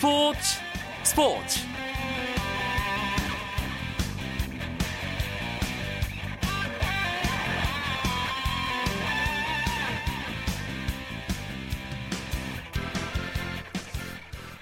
스포츠 0.00 0.40
스포츠. 1.02 1.60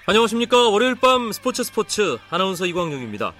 안녕하십니까. 0.05 0.67
월요일 0.67 0.95
밤 0.95 1.31
스포츠 1.31 1.63
스포츠. 1.63 2.17
아나운서 2.29 2.65
이광용입니다. 2.65 3.33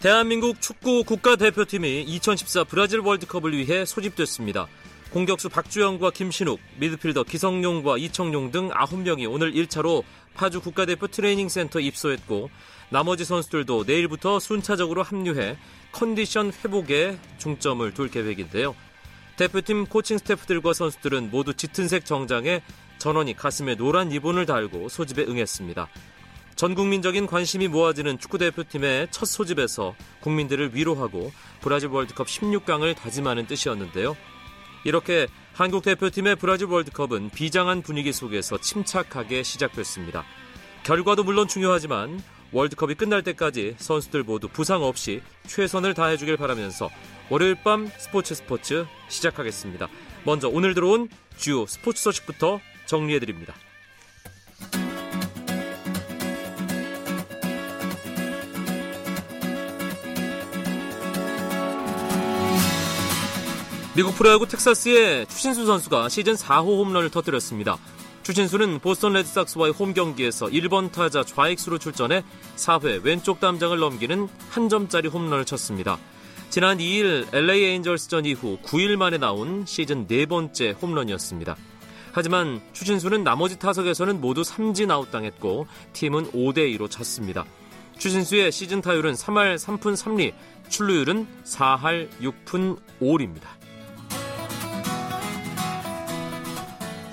대한민국 0.00 0.60
축구 0.60 1.04
국가대표팀이 1.04 2.02
2014 2.02 2.64
브라질 2.64 2.98
월드컵을 2.98 3.56
위해 3.56 3.86
소집됐습니다 3.86 4.68
공격수 5.12 5.48
박주영과 5.48 6.10
김신욱, 6.10 6.60
미드필더 6.78 7.24
기성용과 7.24 7.98
이청용 7.98 8.52
등 8.52 8.70
9명이 8.70 9.30
오늘 9.30 9.52
1차로 9.52 10.04
파주 10.34 10.60
국가대표 10.60 11.08
트레이닝센터 11.08 11.80
입소했고 11.80 12.48
나머지 12.90 13.24
선수들도 13.24 13.84
내일부터 13.86 14.38
순차적으로 14.38 15.02
합류해 15.02 15.56
컨디션 15.90 16.52
회복에 16.52 17.18
중점을 17.38 17.92
둘 17.92 18.08
계획인데요. 18.08 18.76
대표팀 19.36 19.86
코칭 19.86 20.18
스태프들과 20.18 20.74
선수들은 20.74 21.30
모두 21.30 21.54
짙은색 21.54 22.04
정장에 22.04 22.62
전원이 22.98 23.34
가슴에 23.34 23.74
노란 23.74 24.10
리본을 24.10 24.46
달고 24.46 24.88
소집에 24.88 25.24
응했습니다. 25.24 25.88
전 26.54 26.74
국민적인 26.74 27.26
관심이 27.26 27.66
모아지는 27.66 28.18
축구대표팀의 28.18 29.08
첫 29.10 29.24
소집에서 29.24 29.94
국민들을 30.20 30.74
위로하고 30.74 31.32
브라질 31.62 31.88
월드컵 31.88 32.26
16강을 32.26 32.94
다짐하는 32.94 33.46
뜻이었는데요. 33.46 34.14
이렇게 34.84 35.26
한국 35.52 35.82
대표팀의 35.82 36.36
브라질 36.36 36.66
월드컵은 36.68 37.30
비장한 37.30 37.82
분위기 37.82 38.12
속에서 38.12 38.58
침착하게 38.58 39.42
시작됐습니다. 39.42 40.24
결과도 40.84 41.22
물론 41.22 41.48
중요하지만 41.48 42.20
월드컵이 42.52 42.94
끝날 42.94 43.22
때까지 43.22 43.76
선수들 43.78 44.22
모두 44.22 44.48
부상 44.48 44.82
없이 44.82 45.22
최선을 45.46 45.94
다해주길 45.94 46.36
바라면서 46.36 46.90
월요일 47.28 47.56
밤 47.62 47.88
스포츠 47.98 48.34
스포츠 48.34 48.86
시작하겠습니다. 49.08 49.88
먼저 50.24 50.48
오늘 50.48 50.74
들어온 50.74 51.08
주요 51.36 51.66
스포츠 51.66 52.02
소식부터 52.02 52.60
정리해드립니다. 52.86 53.54
미국 64.00 64.14
프로야구 64.14 64.48
텍사스의 64.48 65.26
추신수 65.26 65.66
선수가 65.66 66.08
시즌 66.08 66.32
4호 66.32 66.86
홈런을 66.86 67.10
터뜨렸습니다. 67.10 67.76
추신수는 68.22 68.78
보스턴 68.78 69.12
레드삭스와의 69.12 69.74
홈 69.74 69.92
경기에서 69.92 70.46
1번 70.46 70.90
타자 70.90 71.22
좌익수로 71.22 71.76
출전해 71.76 72.24
4회 72.56 73.04
왼쪽 73.04 73.40
담장을 73.40 73.78
넘기는 73.78 74.26
한 74.48 74.68
점짜리 74.70 75.08
홈런을 75.08 75.44
쳤습니다. 75.44 75.98
지난 76.48 76.78
2일 76.78 77.26
LA 77.34 77.62
에인절스전 77.62 78.24
이후 78.24 78.56
9일 78.64 78.96
만에 78.96 79.18
나온 79.18 79.66
시즌 79.66 80.06
네 80.06 80.24
번째 80.24 80.70
홈런이었습니다. 80.80 81.54
하지만 82.12 82.62
추신수는 82.72 83.22
나머지 83.22 83.58
타석에서는 83.58 84.18
모두 84.18 84.44
삼진 84.44 84.90
아웃당했고 84.90 85.66
팀은 85.92 86.30
5대2로 86.32 86.90
졌습니다. 86.90 87.44
추신수의 87.98 88.50
시즌 88.50 88.80
타율은 88.80 89.12
3할 89.12 89.56
3푼 89.56 89.94
3리, 89.94 90.32
출루율은 90.70 91.26
4할 91.44 92.08
6푼 92.22 92.78
5리입니다. 93.02 93.59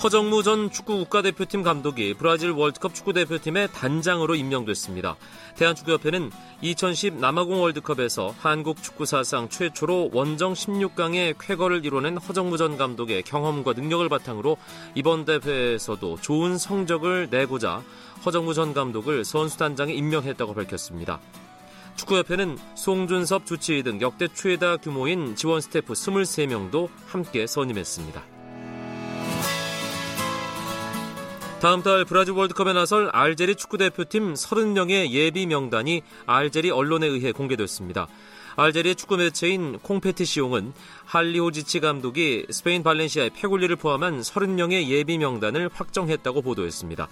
허정무 0.04 0.44
전 0.44 0.70
축구 0.70 1.00
국가대표팀 1.00 1.64
감독이 1.64 2.14
브라질 2.14 2.52
월드컵 2.52 2.94
축구대표팀의 2.94 3.70
단장으로 3.74 4.36
임명됐습니다. 4.36 5.16
대한축구협회는 5.56 6.32
2010 6.62 7.16
남아공 7.16 7.64
월드컵에서 7.64 8.36
한국 8.38 8.84
축구 8.84 9.08
사상 9.08 9.50
최초로 9.50 10.12
원정 10.14 10.54
16강의 10.54 11.36
쾌거를 11.40 11.84
이뤄낸 11.84 12.18
허정무 12.18 12.58
전 12.58 12.78
감독의 12.78 13.24
경험과 13.24 13.74
능력을 13.74 14.08
바탕으로 14.08 14.58
이번 14.94 15.26
대회에서도 15.26 16.18
좋은 16.22 16.60
성적을 16.60 17.30
내고자 17.32 17.82
허정무 18.24 18.54
전 18.54 18.76
감독을 18.76 19.26
선수단장에 19.26 19.94
임명했다고 19.94 20.54
밝혔습니다. 20.54 21.20
축구협회는 21.96 22.60
송준섭 22.76 23.48
주치의 23.48 23.82
등 23.82 24.00
역대 24.02 24.28
최다 24.28 24.78
규모인 24.78 25.36
지원 25.36 25.60
스태프 25.60 25.94
23명도 25.94 26.88
함께 27.08 27.48
선임했습니다. 27.48 28.37
다음 31.60 31.82
달 31.82 32.06
브라질 32.06 32.36
월드컵에 32.36 32.74
나설 32.74 33.10
알제리 33.12 33.56
축구대표팀 33.56 34.36
30명의 34.36 35.10
예비 35.10 35.48
명단이 35.48 36.04
알제리 36.28 36.70
언론에 36.70 37.08
의해 37.08 37.32
공개됐습니다. 37.32 38.08
알제리의 38.58 38.94
축구 38.94 39.18
매체인 39.18 39.80
콩페티시옹은 39.80 40.74
할리호지치 41.06 41.80
감독이 41.80 42.46
스페인 42.52 42.84
발렌시아의 42.84 43.32
페굴리를 43.32 43.76
포함한 43.76 44.22
30명의 44.22 44.86
예비 44.90 45.18
명단을 45.18 45.72
확정했다고 45.74 46.44
보도했습니다. 46.44 47.08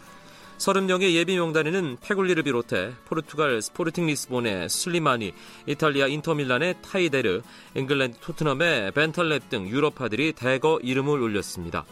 30명의 0.59 1.13
예비 1.13 1.35
명단에는 1.37 1.97
페굴리를 2.01 2.43
비롯해 2.43 2.91
포르투갈 3.05 3.63
스포르팅 3.63 4.05
리스본의 4.05 4.69
슬리마니, 4.69 5.33
이탈리아 5.65 6.05
인터밀란의 6.05 6.75
타이데르, 6.83 7.41
잉글랜드 7.75 8.19
토트넘의 8.19 8.91
벤탈랩 8.91 9.49
등 9.49 9.67
유럽파들이 9.67 10.33
대거 10.33 10.81
이름을 10.83 11.19
올렸습니다. 11.19 11.83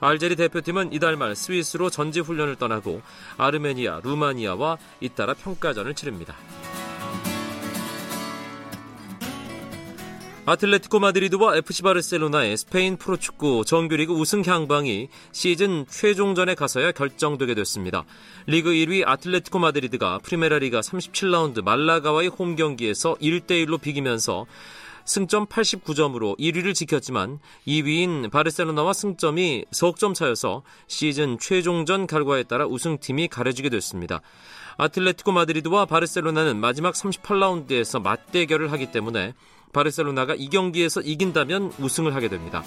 알제리 0.00 0.36
대표팀은 0.36 0.92
이달 0.92 1.16
말 1.16 1.34
스위스로 1.34 1.90
전지 1.90 2.20
훈련을 2.20 2.56
떠나고 2.56 3.02
아르메니아, 3.36 4.00
루마니아와 4.04 4.78
잇따라 5.00 5.34
평가전을 5.34 5.94
치릅니다. 5.94 6.34
아틀레티코 10.50 10.98
마드리드와 10.98 11.58
FC 11.58 11.82
바르셀로나의 11.82 12.56
스페인 12.56 12.96
프로축구 12.96 13.64
정규리그 13.66 14.14
우승 14.14 14.42
향방이 14.42 15.10
시즌 15.30 15.84
최종전에 15.86 16.54
가서야 16.54 16.92
결정되게 16.92 17.54
됐습니다. 17.54 18.06
리그 18.46 18.70
1위 18.70 19.06
아틀레티코 19.06 19.58
마드리드가 19.58 20.20
프리메라리가 20.22 20.80
37라운드 20.80 21.62
말라가와의 21.62 22.28
홈 22.28 22.56
경기에서 22.56 23.14
1대1로 23.20 23.78
비기면서 23.78 24.46
승점 25.08 25.46
89점으로 25.46 26.38
1위를 26.38 26.74
지켰지만 26.74 27.38
2위인 27.66 28.30
바르셀로나와 28.30 28.92
승점이 28.92 29.64
석점 29.70 30.12
차여서 30.12 30.62
시즌 30.86 31.38
최종전 31.38 32.06
결과에 32.06 32.42
따라 32.42 32.66
우승팀이 32.66 33.28
가려지게 33.28 33.70
됐습니다. 33.70 34.20
아틀레티코 34.76 35.32
마드리드와 35.32 35.86
바르셀로나는 35.86 36.58
마지막 36.58 36.94
38라운드에서 36.94 38.02
맞대결을 38.02 38.70
하기 38.72 38.92
때문에 38.92 39.32
바르셀로나가 39.72 40.34
이 40.34 40.50
경기에서 40.50 41.00
이긴다면 41.00 41.72
우승을 41.78 42.14
하게 42.14 42.28
됩니다. 42.28 42.62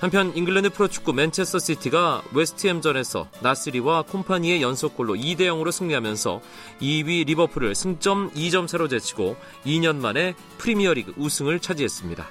한편 0.00 0.34
잉글랜드 0.34 0.70
프로축구 0.70 1.12
맨체스터 1.12 1.58
시티가 1.58 2.22
웨스트햄전에서 2.32 3.28
나스리와 3.42 4.00
콤파니의 4.02 4.62
연속골로 4.62 5.14
2대 5.14 5.40
0으로 5.40 5.70
승리하면서 5.70 6.40
2위 6.80 7.26
리버풀을 7.26 7.74
승점 7.74 8.30
2점 8.30 8.66
차로 8.66 8.88
제치고 8.88 9.36
2년 9.66 9.96
만에 9.96 10.34
프리미어리그 10.56 11.12
우승을 11.18 11.60
차지했습니다. 11.60 12.26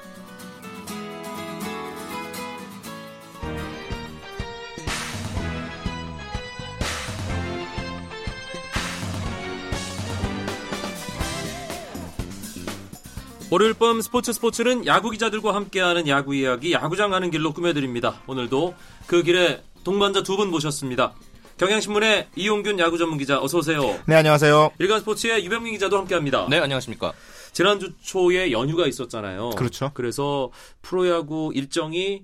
월요일 13.51 13.73
밤 13.73 13.99
스포츠 14.01 14.31
스포츠는 14.31 14.85
야구 14.85 15.09
기자들과 15.09 15.55
함께하는 15.55 16.07
야구 16.07 16.35
이야기 16.35 16.71
야구장 16.71 17.09
가는 17.09 17.31
길로 17.31 17.51
꾸며드립니다. 17.53 18.21
오늘도 18.27 18.75
그 19.07 19.23
길에 19.23 19.63
동반자 19.83 20.21
두 20.23 20.37
분 20.37 20.51
모셨습니다. 20.51 21.13
경향신문의 21.57 22.27
이용균 22.35 22.79
야구 22.79 22.97
전문 22.97 23.17
기자 23.17 23.41
어서 23.41 23.57
오세요. 23.57 23.99
네 24.05 24.15
안녕하세요. 24.15 24.71
일간 24.79 24.99
스포츠의 24.99 25.43
유병민 25.45 25.73
기자도 25.73 25.97
함께합니다. 25.97 26.47
네 26.49 26.59
안녕하십니까. 26.59 27.11
지난주 27.51 27.91
초에 28.01 28.51
연휴가 28.51 28.85
있었잖아요. 28.87 29.51
그렇죠. 29.51 29.91
그래서 29.95 30.51
프로야구 30.83 31.51
일정이 31.55 32.23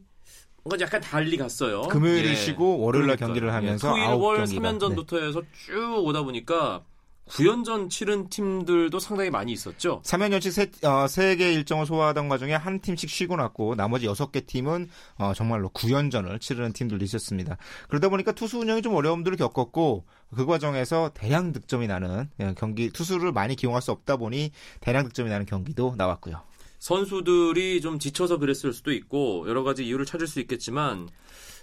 뭔가 0.64 0.84
약간 0.86 1.02
달리 1.02 1.38
갔어요. 1.38 1.82
금요일을 1.84 2.30
예. 2.32 2.36
쉬고 2.36 2.80
월요일 2.80 3.08
날 3.08 3.18
경기를 3.18 3.52
하면서 3.52 3.90
토일 3.92 4.06
월 4.06 4.44
3연전부터 4.46 5.22
해서 5.28 5.42
쭉 5.66 6.06
오다 6.06 6.22
보니까 6.24 6.84
9연전 7.28 7.90
치른 7.90 8.30
팀들도 8.30 9.00
상당히 9.00 9.30
많이 9.30 9.52
있었죠. 9.52 10.02
3연전씩 10.04 10.52
세, 10.52 10.64
어, 10.88 11.06
3개 11.06 11.42
일정을 11.56 11.86
소화하던 11.86 12.30
과정에 12.30 12.54
한 12.54 12.80
팀씩 12.80 13.10
쉬고 13.10 13.36
났고 13.36 13.76
나머지 13.76 14.06
6개 14.08 14.46
팀은 14.46 14.90
어, 15.18 15.34
정말로 15.34 15.70
9연전을 15.70 16.40
치르는 16.40 16.74
팀들도 16.74 17.04
있었습니다. 17.04 17.58
그러다 17.90 18.10
보니까 18.10 18.32
투수 18.32 18.60
운영이 18.60 18.82
좀 18.82 18.94
어려움들을 18.94 19.38
겪었고 19.38 20.06
그 20.36 20.46
과정에서 20.46 21.12
대량 21.14 21.52
득점이 21.52 21.88
나는 21.88 22.30
예, 22.40 22.54
경기 22.58 22.90
투수를 22.90 23.32
많이 23.32 23.56
기용할 23.56 23.82
수 23.82 23.92
없다 23.92 24.18
보니 24.18 24.52
대량 24.80 25.06
득점이 25.06 25.30
나는 25.30 25.46
경기도 25.46 25.96
나왔고요. 25.98 26.42
선수들이 26.80 27.82
좀 27.82 27.98
지쳐서 27.98 28.38
그랬을 28.38 28.72
수도 28.72 28.92
있고 28.92 29.46
여러 29.48 29.64
가지 29.64 29.86
이유를 29.88 30.06
찾을 30.06 30.28
수 30.28 30.40
있겠지만 30.40 31.10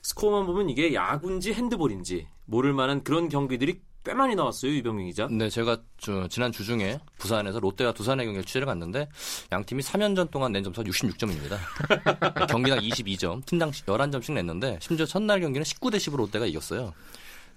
스코어만 0.02 0.46
보면 0.46 0.70
이게 0.70 0.94
야구인지 0.94 1.52
핸드볼인지 1.52 2.26
모를 2.46 2.72
만한 2.72 3.04
그런 3.04 3.28
경기들이 3.28 3.80
꽤 4.04 4.14
많이 4.14 4.34
나왔어요 4.34 4.72
유병민 4.72 5.06
기자. 5.06 5.28
네, 5.30 5.48
제가 5.48 5.78
저, 5.98 6.26
지난 6.26 6.50
주 6.50 6.64
중에 6.64 6.98
부산에서 7.18 7.60
롯데와 7.60 7.92
두산의 7.92 8.26
경기를 8.26 8.44
취재를 8.44 8.66
갔는데 8.66 9.08
양 9.52 9.64
팀이 9.64 9.82
3연전 9.82 10.30
동안 10.30 10.52
낸 10.52 10.64
점수가 10.64 10.88
66점입니다. 10.88 11.58
경기당 12.50 12.80
22점, 12.80 13.46
팀당 13.46 13.70
11점씩 13.70 14.32
냈는데 14.32 14.78
심지어 14.80 15.06
첫날 15.06 15.40
경기는 15.40 15.64
19대 15.64 15.96
10으로 15.96 16.16
롯데가 16.18 16.46
이겼어요. 16.46 16.92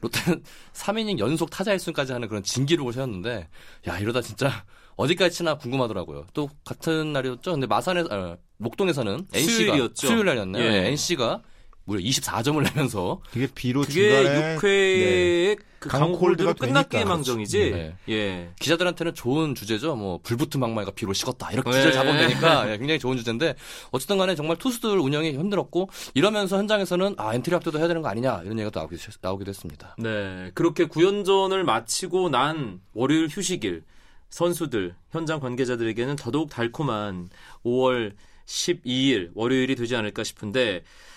롯데는 0.01 0.43
3이닝 0.73 1.17
연속 1.19 1.49
타자 1.49 1.73
일승까지 1.73 2.13
하는 2.13 2.27
그런 2.27 2.43
진기록을 2.43 2.93
세웠는데 2.93 3.47
야 3.87 3.99
이러다 3.99 4.21
진짜 4.21 4.63
어디까지 4.97 5.37
치나 5.37 5.57
궁금하더라고요. 5.57 6.27
또 6.33 6.49
같은 6.63 7.11
날이었죠. 7.11 7.53
근데 7.53 7.65
마산에 7.65 8.03
아, 8.09 8.37
목동에서는 8.57 9.27
NC가 9.33 9.51
수요일이었죠. 9.51 10.07
수요일 10.07 10.25
날이었네요. 10.25 10.63
예. 10.63 10.69
네, 10.69 10.87
NC가 10.89 11.41
무려 11.85 12.01
24점을 12.01 12.61
내면서 12.63 13.21
그게 13.31 13.47
비로 13.53 13.81
그게 13.81 14.23
중간에 14.23 14.57
6회에 14.57 15.59
그 15.79 16.17
콜드가 16.17 16.53
끝났기에. 16.53 17.05
망정이지. 17.05 17.71
네. 17.71 17.95
예. 18.09 18.49
기자들한테는 18.59 19.13
좋은 19.13 19.53
주제죠. 19.53 19.95
뭐 19.95 20.19
불붙은 20.23 20.59
막말과 20.59 20.91
비로 20.91 21.13
식었다 21.13 21.51
이렇게 21.51 21.69
네. 21.69 21.75
기사를 21.77 21.93
잡으면 21.93 22.17
되니까 22.27 22.71
예, 22.71 22.77
굉장히 22.77 22.99
좋은 22.99 23.17
주제인데 23.17 23.55
어쨌든 23.91 24.17
간에 24.17 24.33
정말 24.35 24.57
투수들 24.57 24.97
운영이 24.97 25.33
힘들었고 25.33 25.89
이러면서 26.15 26.57
현장에서는 26.57 27.15
아 27.17 27.35
엔트리 27.35 27.53
확대도 27.53 27.77
해야 27.77 27.87
되는 27.87 28.01
거 28.01 28.07
아니냐 28.09 28.41
이런 28.43 28.57
얘기가 28.57 28.71
또 28.71 28.79
나오기, 28.79 28.97
나오기도 29.21 29.49
했습니다. 29.49 29.95
네. 29.99 30.51
그렇게 30.55 30.85
구연전을 30.85 31.63
마치고 31.63 32.29
난 32.29 32.81
월요일 32.93 33.27
휴식일 33.27 33.83
선수들, 34.31 34.95
현장 35.11 35.39
관계자들에게는 35.39 36.15
더더욱 36.17 36.49
달콤한 36.49 37.29
5월 37.63 38.13
12일 38.47 39.29
월요일이 39.33 39.75
되지 39.75 39.95
않을까 39.95 40.23
싶은데 40.23 40.77
어, 40.77 41.14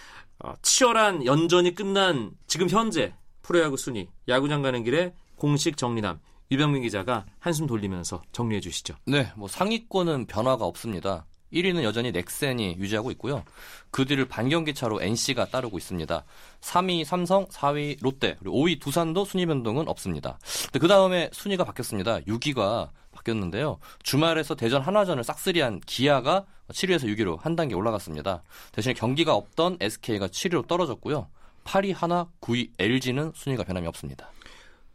치열한 0.63 1.27
연전이 1.27 1.75
끝난 1.75 2.31
지금 2.47 2.69
현재 2.69 3.15
프로야구 3.43 3.77
순위 3.77 4.09
야구장 4.29 4.63
가는 4.63 4.85
길에 4.85 5.13
공식 5.37 5.77
정리남 5.77 6.21
유병민 6.51 6.83
기자가 6.83 7.27
한숨 7.39 7.67
돌리면서 7.67 8.23
정리해 8.33 8.61
주시죠. 8.61 8.95
네, 9.07 9.31
뭐 9.37 9.49
상위권은 9.49 10.27
변화가 10.27 10.65
없습니다. 10.65 11.27
1위는 11.53 11.83
여전히 11.83 12.13
넥센이 12.13 12.77
유지하고 12.79 13.11
있고요. 13.13 13.43
그 13.91 14.05
뒤를 14.05 14.27
반경기 14.27 14.75
차로 14.75 15.03
NC가 15.03 15.47
따르고 15.47 15.79
있습니다. 15.79 16.25
3위 16.61 17.05
삼성, 17.05 17.47
4위 17.47 17.97
롯데, 18.03 18.37
그리고 18.39 18.63
5위 18.63 18.81
두산도 18.81 19.25
순위 19.25 19.47
변동은 19.47 19.89
없습니다. 19.89 20.39
그 20.79 20.89
다음에 20.89 21.31
순위가 21.33 21.65
바뀌었습니다. 21.65 22.21
6위가 22.21 22.91
바뀌었는데요. 23.29 23.79
주말에서 24.03 24.55
대전 24.55 24.83
한화전을 24.83 25.23
싹쓸이한 25.25 25.81
기아가 25.87 26.47
7위에서 26.71 27.05
6위로 27.05 27.39
한 27.41 27.55
단계 27.57 27.75
올라갔습니다. 27.75 28.43
대신에 28.73 28.95
경기가 28.95 29.35
없던 29.35 29.79
SK가 29.81 30.29
7위로 30.29 30.67
떨어졌고요. 30.67 31.29
8위 31.65 31.95
하나, 31.95 32.29
9위 32.41 32.71
LG는 32.79 33.33
순위가 33.35 33.65
변함이 33.65 33.87
없습니다. 33.89 34.31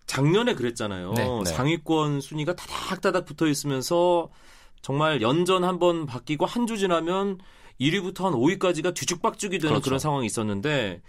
작년에 0.07 0.53
그랬잖아요. 0.56 1.13
네, 1.13 1.27
네. 1.45 1.45
상위권 1.45 2.21
순위가 2.21 2.56
다닥다닥 2.56 3.25
붙어 3.25 3.47
있으면서 3.47 4.30
정말 4.81 5.21
연전 5.21 5.63
한 5.63 5.79
번 5.79 6.06
바뀌고 6.06 6.45
한 6.45 6.65
주 6.68 6.77
지나면 6.77 7.39
1위부터 7.80 8.24
한 8.24 8.34
5위까지가 8.34 8.94
뒤죽박죽이 8.94 9.60
되는 9.60 9.70
그렇죠. 9.74 9.84
그런 9.84 10.00
상황이 10.00 10.25
있었는데 10.25 11.02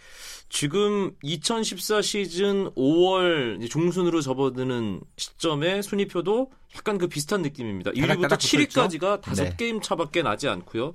지금 0.49 1.13
2014 1.23 2.03
시즌 2.03 2.71
5월 2.75 3.59
이제 3.59 3.69
중순으로 3.69 4.21
접어드는 4.21 5.01
시점에 5.17 5.83
순위표도 5.83 6.51
약간 6.77 6.99
그 6.99 7.09
비슷한 7.09 7.43
느낌입니다. 7.43 7.93
1위부터 7.93 8.07
다닥다닥 8.07 8.39
붙어있죠? 8.41 8.83
7위까지가 8.83 9.21
다섯 9.21 9.45
네. 9.45 9.55
게임 9.57 9.81
차밖에 9.81 10.23
나지 10.23 10.49
않고요. 10.49 10.95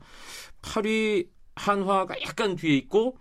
8위 0.61 1.27
한화가 1.55 2.15
약간 2.21 2.55
뒤에 2.55 2.75
있고 2.77 3.17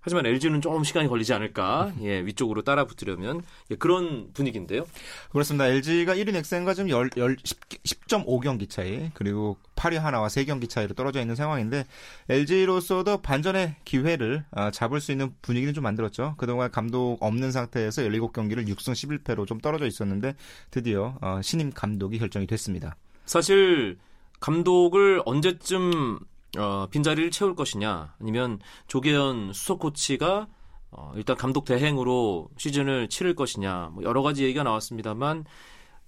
하지만 0.00 0.26
LG는 0.26 0.60
조금 0.60 0.84
시간이 0.84 1.08
걸리지 1.08 1.32
않을까. 1.32 1.92
예, 2.02 2.20
위쪽으로 2.24 2.62
따라 2.62 2.84
붙으려면 2.86 3.42
예, 3.70 3.76
그런 3.76 4.32
분위기인데요. 4.32 4.86
그렇습니다. 5.30 5.66
LG가 5.66 6.14
1위 6.14 6.32
넥센과 6.32 6.74
지금 6.74 6.90
10, 6.90 7.10
10, 7.44 7.60
10.5경기 7.84 8.68
차이 8.68 9.10
그리고 9.14 9.56
8위 9.76 9.96
하나와 9.96 10.28
3경기 10.28 10.68
차이로 10.68 10.94
떨어져 10.94 11.20
있는 11.20 11.34
상황인데 11.34 11.86
LG로서도 12.28 13.22
반전의 13.22 13.76
기회를 13.84 14.44
아, 14.50 14.70
잡을 14.70 15.00
수 15.00 15.12
있는 15.12 15.34
분위기는 15.42 15.72
좀 15.72 15.84
만들었죠. 15.84 16.34
그동안 16.36 16.70
감독 16.70 17.18
없는 17.20 17.52
상태에서 17.52 18.02
17경기를 18.02 18.68
6승 18.68 19.24
11패로 19.24 19.46
좀 19.46 19.58
떨어져 19.60 19.86
있었는데 19.86 20.34
드디어 20.70 21.16
어, 21.20 21.40
신임 21.42 21.70
감독이 21.70 22.18
결정이 22.18 22.46
됐습니다. 22.46 22.96
사실 23.24 23.98
감독을 24.40 25.22
언제쯤 25.24 26.18
어, 26.58 26.86
빈자리를 26.90 27.30
채울 27.30 27.54
것이냐 27.54 28.14
아니면 28.20 28.58
조계현 28.88 29.52
수석 29.52 29.78
코치가 29.78 30.48
어, 30.90 31.12
일단 31.14 31.36
감독 31.36 31.64
대행으로 31.64 32.48
시즌을 32.56 33.08
치를 33.08 33.34
것이냐 33.34 33.90
뭐 33.92 34.02
여러 34.04 34.22
가지 34.22 34.44
얘기가 34.44 34.62
나왔습니다만 34.62 35.44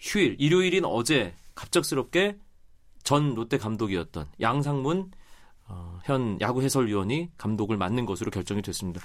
휴일 0.00 0.36
일요일인 0.38 0.84
어제 0.84 1.34
갑작스럽게 1.54 2.38
전 3.04 3.34
롯데 3.34 3.58
감독이었던 3.58 4.26
양상문 4.40 5.10
어, 5.68 6.00
현 6.04 6.40
야구 6.40 6.62
해설위원이 6.62 7.30
감독을 7.38 7.76
맡는 7.76 8.06
것으로 8.06 8.30
결정이 8.30 8.62
됐습니다. 8.62 9.00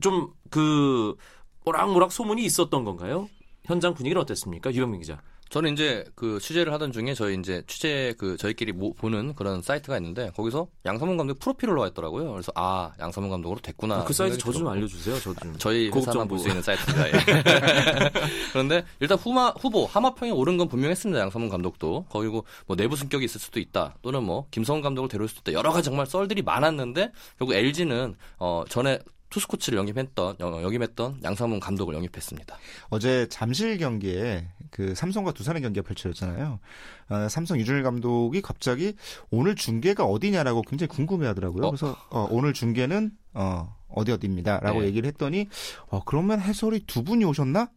좀그 0.00 1.16
모락모락 1.64 2.12
소문이 2.12 2.44
있었던 2.44 2.84
건가요? 2.84 3.28
현장 3.64 3.94
분위기는 3.94 4.20
어땠습니까, 4.20 4.72
유병민 4.72 5.00
기자? 5.00 5.20
저는 5.48 5.72
이제 5.74 6.04
그 6.16 6.38
취재를 6.40 6.72
하던 6.72 6.90
중에 6.92 7.14
저희 7.14 7.36
이제 7.38 7.62
취재 7.68 8.14
그 8.18 8.36
저희끼리 8.36 8.72
모- 8.72 8.92
보는 8.94 9.34
그런 9.34 9.62
사이트가 9.62 9.96
있는데 9.98 10.30
거기서 10.36 10.66
양성문 10.84 11.16
감독 11.16 11.38
프로필 11.38 11.70
올라와 11.70 11.86
있더라고요. 11.88 12.32
그래서 12.32 12.50
아 12.56 12.90
양성문 12.98 13.30
감독으로 13.30 13.60
됐구나. 13.60 14.04
그 14.04 14.12
사이트 14.12 14.38
저 14.38 14.50
좀. 14.52 14.66
알려주세요. 14.66 15.18
저도 15.20 15.40
좀. 15.40 15.54
저희 15.58 15.88
회사만. 15.90 16.26
볼 16.28 16.38
수 16.38 16.48
있는 16.48 16.62
사이트입니다. 16.62 17.08
예. 17.08 17.12
그런데 18.52 18.84
일단 19.00 19.16
후마, 19.18 19.48
후보 19.60 19.86
하마평에 19.86 20.30
오른 20.32 20.56
건 20.56 20.68
분명했습니다. 20.68 21.20
양성문 21.20 21.48
감독도 21.48 22.06
거기고 22.10 22.44
뭐 22.66 22.76
내부 22.76 22.96
승격이 22.96 23.24
있을 23.24 23.40
수도 23.40 23.60
있다. 23.60 23.94
또는 24.02 24.24
뭐 24.24 24.46
김성훈 24.50 24.82
감독을 24.82 25.08
데려올 25.08 25.28
수도 25.28 25.50
있다. 25.50 25.58
여러 25.58 25.70
가지 25.72 25.84
정말 25.86 26.06
썰들이 26.06 26.42
많았는데 26.42 27.12
결국 27.38 27.54
LG는 27.54 28.16
어 28.38 28.64
전에 28.68 28.98
투수 29.36 29.48
코치를 29.48 29.78
영입했던 29.78 30.36
영- 30.40 30.62
영입했던 30.62 31.20
양성문 31.22 31.60
감독을 31.60 31.94
영입했습니다. 31.94 32.56
어제 32.88 33.26
잠실 33.28 33.76
경기에 33.76 34.48
그 34.70 34.94
삼성과 34.94 35.32
두산의 35.32 35.60
경기가 35.60 35.86
펼쳐졌잖아요. 35.86 36.58
어, 37.10 37.28
삼성 37.28 37.58
유준일 37.58 37.82
감독이 37.82 38.40
갑자기 38.40 38.94
오늘 39.30 39.54
중계가 39.54 40.04
어디냐라고 40.06 40.62
굉장히 40.62 40.88
궁금해하더라고요. 40.88 41.66
어. 41.66 41.70
그래서 41.70 41.94
어, 42.08 42.26
오늘 42.30 42.54
중계는 42.54 43.10
어, 43.34 43.76
어디 43.88 44.10
어디입니다라고 44.12 44.80
네. 44.80 44.86
얘기를 44.86 45.06
했더니 45.06 45.48
어, 45.90 46.02
그러면 46.04 46.40
해설이 46.40 46.84
두 46.86 47.04
분이 47.04 47.26
오셨나? 47.26 47.68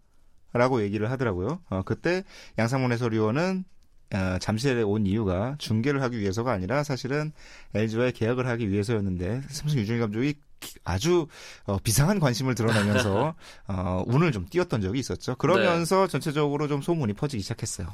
라고 0.54 0.82
얘기를 0.82 1.12
하더라고요. 1.12 1.60
어, 1.70 1.82
그때 1.86 2.24
양상문 2.58 2.94
해설위원은 2.94 3.66
어, 4.14 4.38
잠실에 4.40 4.82
온 4.82 5.06
이유가 5.06 5.56
중계를 5.60 6.02
하기 6.04 6.18
위해서가 6.20 6.54
아니라 6.54 6.84
사실은 6.84 7.34
LG와의 7.76 8.14
계약을 8.14 8.48
하기 8.48 8.72
위해서였는데 8.72 9.42
삼성 9.50 9.78
유준일 9.78 10.00
감독이 10.00 10.36
아주 10.84 11.28
어, 11.66 11.78
비상한 11.84 12.20
관심을 12.20 12.56
드러내면서 12.56 13.36
어, 13.68 14.04
운을 14.08 14.32
좀 14.32 14.48
띄웠던 14.50 14.82
적이 14.82 15.00
있었죠. 15.00 15.36
그러면서 15.36 16.08
전체적으로 16.08 16.68
좀 16.68 16.82
소문이 16.82 17.14
퍼지기 17.14 17.42
시작했어요. 17.44 17.94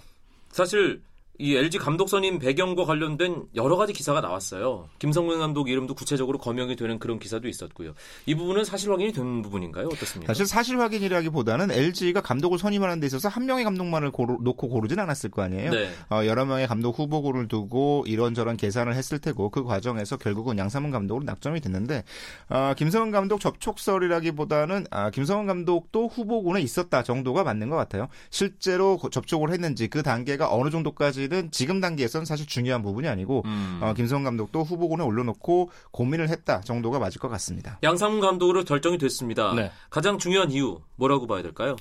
사실 0.52 1.02
이 1.38 1.56
LG 1.56 1.80
감독 1.80 2.08
선임 2.08 2.40
배경과 2.40 2.86
관련된 2.86 3.44
여러 3.56 3.76
가지 3.76 3.92
기사가 3.92 4.22
나왔어요. 4.22 4.88
김성근 5.00 5.40
감독 5.40 5.70
이름도 5.70 5.94
구체적으로 5.94 6.38
거명이 6.38 6.78
되는 6.78 6.98
그런 6.98 7.20
기사도 7.20 7.50
있었고요. 7.50 7.94
이 8.26 8.36
부분은 8.36 8.64
사실 8.64 8.90
확인이 8.92 9.12
된 9.12 9.42
부분인가요? 9.42 9.88
어떻습니까? 9.88 10.32
사실 10.34 10.46
사실 10.46 10.80
확인이라기보다는 10.80 11.72
LG가 11.72 12.22
감독을 12.22 12.58
선임하는 12.58 13.02
데 13.02 13.08
있어서 13.08 13.28
한 13.28 13.46
명의 13.46 13.66
감독만을 13.66 14.12
고르, 14.12 14.38
놓고 14.40 14.70
고르진 14.70 14.98
않았을 15.00 15.30
거 15.30 15.42
아니에요. 15.42 15.72
네. 15.72 15.90
어, 16.10 16.26
여러 16.26 16.46
명의 16.46 16.68
감독 16.68 16.98
후보군을 16.98 17.50
두고 17.50 18.06
이런저런 18.08 18.56
계산을 18.56 18.96
했을 18.96 19.20
테고 19.20 19.50
그 19.50 19.64
과정에서 19.66 20.16
결국은 20.16 20.58
양상문 20.58 20.92
감독으로 20.92 21.26
낙점이 21.26 21.60
됐는데 21.60 22.04
어, 22.50 22.74
김성은 22.78 23.12
감독 23.12 23.42
접촉설이라기보다는 23.42 24.86
아, 24.92 25.10
김성은 25.10 25.48
감독도 25.48 26.08
후보군에 26.08 26.62
있었다 26.62 27.04
정도가 27.04 27.44
맞는 27.44 27.70
것 27.70 27.76
같아요. 27.76 28.08
실제로 28.30 28.98
고- 28.98 29.10
접촉을 29.10 29.52
했는지 29.52 29.88
그 29.90 30.02
단계가 30.02 30.54
어느 30.54 30.70
정도까지 30.70 31.25
는 31.30 31.50
지금 31.52 31.82
단계에서는 31.82 32.26
사실 32.26 32.46
중요한 32.46 32.82
부분이 32.84 33.08
아니고 33.08 33.44
음. 33.46 33.80
어, 33.82 33.94
김성은 33.94 34.24
감독도 34.24 34.64
후보군에 34.64 35.04
올려놓고 35.04 35.72
고민을 35.92 36.30
했다 36.30 36.62
정도가 36.62 37.00
맞을 37.00 37.20
것 37.20 37.30
같습니다. 37.30 37.80
양상문 37.84 38.20
감독으로 38.20 38.64
결정이 38.64 38.98
됐습니다. 38.98 39.54
네. 39.54 39.72
가장 39.90 40.18
중요한 40.18 40.52
이유 40.52 40.82
뭐라고 40.96 41.26
봐야 41.26 41.42
될까요? 41.42 41.76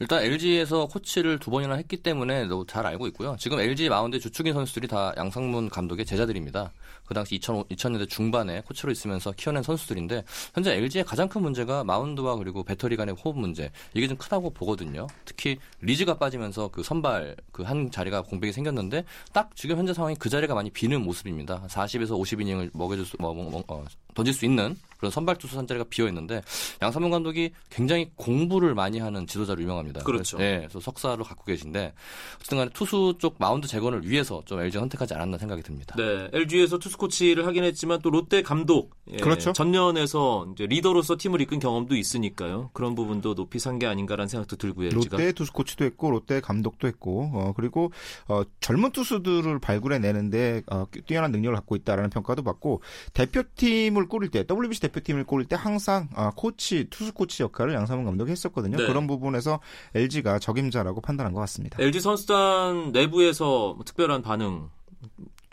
일단 0.00 0.22
LG에서 0.22 0.86
코치를 0.86 1.38
두 1.38 1.50
번이나 1.50 1.74
했기 1.74 1.96
때문에 1.96 2.48
잘 2.66 2.86
알고 2.86 3.06
있고요. 3.08 3.36
지금 3.38 3.60
LG 3.60 3.88
마운드 3.88 4.18
주축인 4.18 4.52
선수들이 4.54 4.88
다 4.88 5.12
양상문 5.16 5.70
감독의 5.70 6.04
제자들입니다. 6.04 6.72
그 7.04 7.14
당시 7.14 7.36
2000, 7.36 7.64
2000년대 7.64 8.08
중반에 8.08 8.62
코치로 8.62 8.92
있으면서 8.92 9.32
키워낸 9.32 9.62
선수들인데 9.62 10.24
현재 10.54 10.74
LG의 10.74 11.04
가장 11.04 11.28
큰 11.28 11.42
문제가 11.42 11.84
마운드와 11.84 12.36
그리고 12.36 12.62
배터리 12.64 12.96
간의 12.96 13.14
호흡 13.14 13.38
문제 13.38 13.70
이게 13.94 14.08
좀 14.08 14.16
크다고 14.16 14.50
보거든요. 14.50 15.06
특히 15.24 15.58
리즈가 15.80 16.18
빠지면서 16.18 16.68
그 16.68 16.82
선발 16.82 17.36
그 17.52 17.68
한 17.68 17.90
자리가 17.90 18.22
공백이 18.22 18.52
생겼는데 18.52 19.04
딱 19.32 19.54
지금 19.54 19.76
현재 19.76 19.92
상황이 19.92 20.16
그 20.16 20.28
자리가 20.28 20.54
많이 20.54 20.70
비는 20.70 21.02
모습입니다. 21.02 21.62
40에서 21.68 22.10
50이닝을 22.18 22.70
먹여줄 22.72 23.04
수, 23.04 23.16
뭐, 23.20 23.34
뭐, 23.34 23.62
어, 23.68 23.84
던질 24.14 24.32
수 24.34 24.44
있는 24.46 24.74
그런 24.98 25.10
선발 25.10 25.36
투수 25.36 25.56
한 25.58 25.66
자리가 25.66 25.86
비어 25.88 26.06
있는데 26.08 26.42
양상문 26.82 27.10
감독이 27.10 27.52
굉장히 27.70 28.10
공부를 28.16 28.74
많이 28.74 28.98
하는 28.98 29.26
지도자로 29.26 29.62
유명합니다. 29.62 30.02
그렇죠. 30.02 30.36
네, 30.38 30.58
그래서 30.58 30.80
석사를 30.80 31.24
갖고 31.24 31.44
계신데 31.44 31.94
어쨌든 32.36 32.58
간에 32.58 32.70
투수 32.74 33.14
쪽 33.18 33.36
마운드 33.38 33.66
재건을 33.66 34.06
위해서 34.06 34.42
좀 34.44 34.60
LG가 34.60 34.80
선택하지 34.80 35.14
않았나 35.14 35.38
생각이 35.38 35.62
듭니다. 35.62 35.94
네, 35.96 36.28
LG에서 36.32 36.78
투수 36.78 36.98
코치를 36.98 37.46
하긴 37.46 37.64
했지만 37.64 38.00
또 38.02 38.10
롯데 38.10 38.42
감독 38.42 38.94
예, 39.10 39.16
그렇죠. 39.16 39.52
전년에서 39.54 40.48
이제 40.52 40.66
리더로서 40.66 41.16
팀을 41.16 41.40
이끈 41.40 41.58
경험도 41.58 41.96
있으니까요. 41.96 42.70
그런 42.74 42.94
부분도 42.94 43.34
높이 43.34 43.58
산 43.58 43.78
게 43.78 43.86
아닌가라는 43.86 44.26
생각도 44.26 44.56
들고요. 44.56 44.88
LG가. 44.88 45.16
롯데 45.18 45.30
투수 45.32 45.52
코치도 45.52 45.84
했고 45.84 46.10
롯데 46.10 46.40
감독도 46.40 46.88
했고 46.88 47.30
어, 47.32 47.52
그리고 47.54 47.92
어, 48.26 48.42
젊은 48.58 48.90
투수들을 48.90 49.60
발굴해내는데 49.60 50.62
어, 50.72 50.84
뛰어난 51.06 51.30
능력을 51.30 51.54
갖고 51.54 51.76
있다라는 51.76 52.10
평가도 52.10 52.42
받고 52.42 52.82
대표팀을 53.14 54.08
꾸릴 54.08 54.30
때 54.30 54.44
WBC 54.50 54.80
대표팀을 54.88 55.24
꾸릴 55.24 55.46
때 55.46 55.56
항상 55.56 56.08
어, 56.14 56.30
코치 56.36 56.88
투수 56.90 57.12
코치 57.12 57.42
역할을 57.42 57.74
양상문 57.74 58.04
감독이 58.04 58.30
했었거든요. 58.30 58.76
네. 58.76 58.86
그런 58.86 59.06
부분에서 59.06 59.60
LG가 59.94 60.38
적임자라고 60.38 61.00
판단한 61.00 61.32
것 61.32 61.40
같습니다. 61.40 61.78
LG 61.80 62.00
선수단 62.00 62.92
내부에서 62.92 63.74
뭐 63.74 63.84
특별한 63.84 64.22
반응 64.22 64.70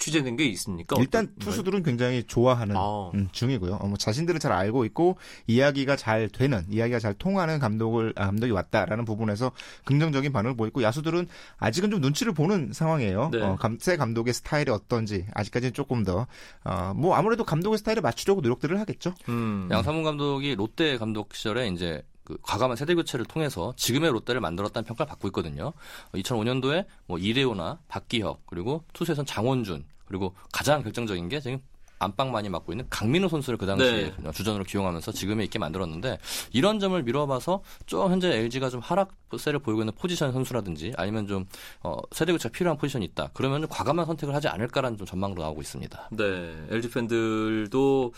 취재된 0.06 0.36
게 0.36 0.46
있습니까? 0.46 0.96
일단 1.00 1.34
투수들은 1.40 1.82
굉장히 1.82 2.24
좋아하는 2.24 2.76
아. 2.78 3.10
음, 3.16 3.28
중이고요. 3.32 3.76
어, 3.76 3.88
뭐 3.88 3.98
자신들은 3.98 4.40
잘 4.40 4.52
알고 4.52 4.86
있고 4.86 5.18
이야기가 5.48 5.96
잘 5.96 6.30
되는 6.30 6.64
이야기가 6.70 7.00
잘 7.00 7.16
통하는 7.16 7.58
감독을 7.58 8.14
아, 8.16 8.28
감독이 8.28 8.52
왔다라는 8.52 9.04
부분에서 9.04 9.52
긍정적인 9.86 10.32
반응을 10.32 10.56
보이고 10.56 10.84
야수들은 10.84 11.28
아직은 11.58 11.90
좀 11.90 12.02
눈치를 12.02 12.34
보는 12.34 12.72
상황이에요. 12.72 13.30
네. 13.32 13.42
어, 13.42 13.56
감, 13.56 13.80
새 13.80 13.98
감독의 13.98 14.36
스타일이 14.36 14.70
어떤지 14.70 15.26
아직까지는 15.34 15.74
조금 15.74 16.04
더 16.04 16.28
어, 16.64 16.94
뭐 16.96 17.16
아무래도 17.16 17.44
감독의 17.44 17.80
스타일에 17.80 18.02
맞추려고 18.02 18.42
노력들을 18.42 18.80
하겠죠. 18.80 19.16
음. 19.30 19.68
양상문 19.72 20.04
감독이 20.04 20.54
롯데 20.54 20.98
감독 20.98 21.34
시절에 21.34 21.68
이제 21.70 22.04
그 22.26 22.38
과감한 22.42 22.76
세대 22.76 22.94
교체를 22.96 23.26
통해서 23.26 23.74
지금의 23.78 24.12
롯데를 24.12 24.42
만들었다는 24.42 24.86
평가를 24.86 25.08
받고 25.10 25.28
있거든요. 25.30 25.74
2005년도에 26.14 26.86
뭐 27.06 27.18
이대호나 27.18 27.80
박기혁 27.88 28.48
그리고 28.48 28.84
투수에선 28.94 29.26
장원준 29.26 29.86
그리고 30.06 30.36
가장 30.52 30.82
결정적인 30.84 31.30
게 31.30 31.40
지금 31.40 31.60
안방 32.00 32.32
많이 32.32 32.50
맡고 32.50 32.74
있는 32.74 32.86
강민호 32.90 33.30
선수를 33.30 33.58
그 33.58 33.66
당시에 33.66 34.14
네. 34.18 34.32
주전으로 34.32 34.64
기용하면서 34.64 35.12
지금에 35.12 35.44
있게 35.46 35.60
만들었는데 35.60 36.20
이런 36.52 36.80
점을 36.80 37.02
미뤄봐서 37.02 37.62
좀 37.86 38.12
현재 38.12 38.30
LG가 38.38 38.70
좀 38.70 38.82
하락세를 38.82 39.60
보이고 39.60 39.82
있는 39.82 39.94
포지션 39.94 40.32
선수라든지 40.34 40.94
아니면 40.98 41.28
좀 41.28 41.46
어, 41.82 41.98
세대 42.12 42.32
교체가 42.32 42.52
필요한 42.52 42.78
포지션이 42.78 43.06
있다. 43.06 43.30
그러면 43.34 43.62
좀 43.62 43.70
과감한 43.70 44.06
선택을 44.06 44.36
하지 44.36 44.48
않을까라는 44.48 44.98
좀 44.98 45.08
전망도 45.08 45.42
나오고 45.42 45.62
있습니다. 45.62 46.10
네, 46.12 46.68
LG 46.70 46.90
팬들도 46.92 48.14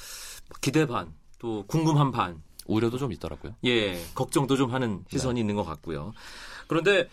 기대 0.62 0.86
반, 0.86 1.14
또 1.40 1.64
궁금한 1.68 2.12
반, 2.12 2.42
우려도 2.66 2.98
좀 2.98 3.12
있더라고요. 3.12 3.54
예, 3.66 4.02
걱정도 4.16 4.58
좀 4.58 4.74
하는 4.74 5.04
시선이 5.10 5.40
있는 5.40 5.56
것 5.56 5.64
같고요. 5.64 6.14
그런데 6.68 7.08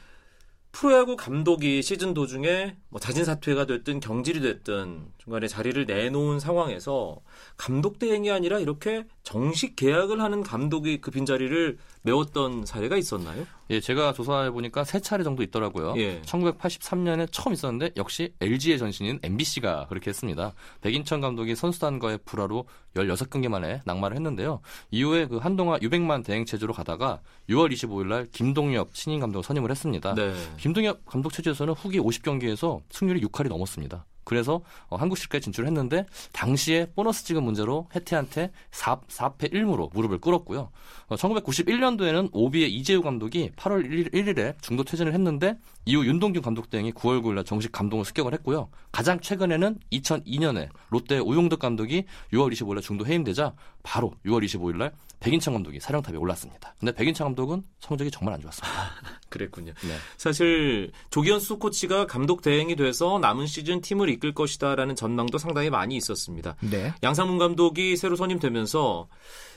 프로야구 0.75 1.15
감독이 1.15 1.83
시즌 1.83 2.15
도중에 2.15 2.77
뭐 2.89 3.01
자진 3.01 3.25
사퇴가 3.25 3.65
됐든 3.67 4.01
경질이 4.01 4.41
됐든 4.41 5.07
중간에 5.19 5.47
자리를 5.47 5.87
내놓은 5.87 6.41
상황에서 6.41 7.21
감독 7.57 8.01
대행이 8.01 8.33
아니라 8.33 8.59
이렇게 8.59 9.05
정식 9.23 9.77
계약을 9.77 10.21
하는 10.21 10.43
감독이 10.43 11.01
그 11.01 11.13
빈자리를 11.13 11.79
메웠던 12.03 12.67
사례가 12.67 12.97
있었나요? 12.97 13.47
예, 13.71 13.81
제가 13.81 14.13
조사해 14.13 14.51
보니까 14.51 14.85
세 14.85 15.01
차례 15.01 15.25
정도 15.25 15.43
있더라고요. 15.43 15.95
예. 15.97 16.21
1983년에 16.23 17.29
처음 17.31 17.53
있었는데 17.55 17.93
역시 17.97 18.33
LG의 18.41 18.79
전신인 18.79 19.19
MBC가 19.23 19.87
그렇게 19.89 20.11
했습니다. 20.11 20.53
백인천 20.81 21.21
감독이 21.21 21.55
선수단과의 21.55 22.21
불화로 22.25 22.67
16경기 22.95 23.49
만에 23.49 23.81
낙마를 23.85 24.17
했는데요. 24.17 24.61
이후에 24.91 25.27
그 25.27 25.39
한동안 25.39 25.83
유백만 25.83 26.23
대행 26.23 26.45
체제로 26.45 26.73
가다가 26.73 27.21
6월 27.49 27.73
25일 27.73 28.07
날 28.07 28.27
김동엽 28.33 28.91
신인 28.93 29.21
감독을 29.21 29.43
선임을 29.45 29.71
했습니다. 29.71 30.15
네. 30.15 30.35
김동엽 30.59 31.05
감독 31.07 31.33
체제에서는 31.33 31.75
후기 31.75 31.99
50경기에서 31.99 32.81
승률이 32.91 33.21
6할이 33.23 33.49
넘었습니다. 33.49 34.05
그래서 34.25 34.63
어, 34.89 34.97
한국 34.97 35.17
시리즈까지 35.17 35.45
진출했는데 35.45 36.07
당시에 36.33 36.87
보너스 36.95 37.25
지급 37.25 37.45
문제로 37.45 37.89
해태한테 37.95 38.51
4, 38.71 39.01
4패 39.09 39.53
1무로 39.53 39.93
무릎을 39.95 40.19
꿇었고요. 40.19 40.71
어, 41.09 41.15
1991년도에는 41.17 42.31
오비의 42.33 42.73
이재우 42.75 43.03
감독이 43.03 43.51
8월 43.57 43.85
1일, 44.13 44.39
에 44.39 44.55
중도 44.61 44.85
퇴진을 44.85 45.13
했는데 45.15 45.57
이후 45.85 46.05
윤동균 46.07 46.43
감독 46.43 46.71
등이 46.71 46.93
9월 46.93 47.23
9일 47.23 47.45
정식 47.47 47.73
감독을 47.73 48.05
습격을 48.05 48.33
했고요. 48.35 48.69
가장 48.91 49.21
최근에는 49.21 49.79
2002년에 49.93 50.69
롯데 50.91 51.19
오용덕 51.19 51.59
감독이 51.59 52.05
6월 52.33 52.53
25일 52.53 52.83
중도 52.83 53.07
해임되자 53.07 53.53
바로 53.83 54.15
6월 54.25 54.45
25일 54.45 54.77
날 54.77 54.93
백인창 55.21 55.55
감독이 55.55 55.81
사령탑에 55.81 56.17
올랐습니다. 56.17 56.75
근데 56.79 56.93
백인창 56.93 57.27
감독은 57.29 57.63
성적이 57.81 58.11
정말 58.11 58.35
안 58.35 58.41
좋았습니다. 58.41 58.77
그랬군요. 59.29 59.73
네. 59.83 59.97
사실 60.17 60.93
조기현 61.11 61.41
수 61.41 61.59
코치가 61.59 62.07
감독 62.07 62.43
대행이 62.43 62.77
돼서 62.77 63.19
남은 63.19 63.47
시즌 63.47 63.81
팀을 63.81 64.09
이끌 64.09 64.35
것이다라는 64.35 64.97
전망도 64.97 65.39
상당히 65.39 65.71
많이 65.71 65.97
있었습니다. 65.97 66.57
네. 66.61 66.93
양상문 67.03 67.39
감독이 67.39 67.97
새로 67.97 68.17
선임되면서 68.17 69.09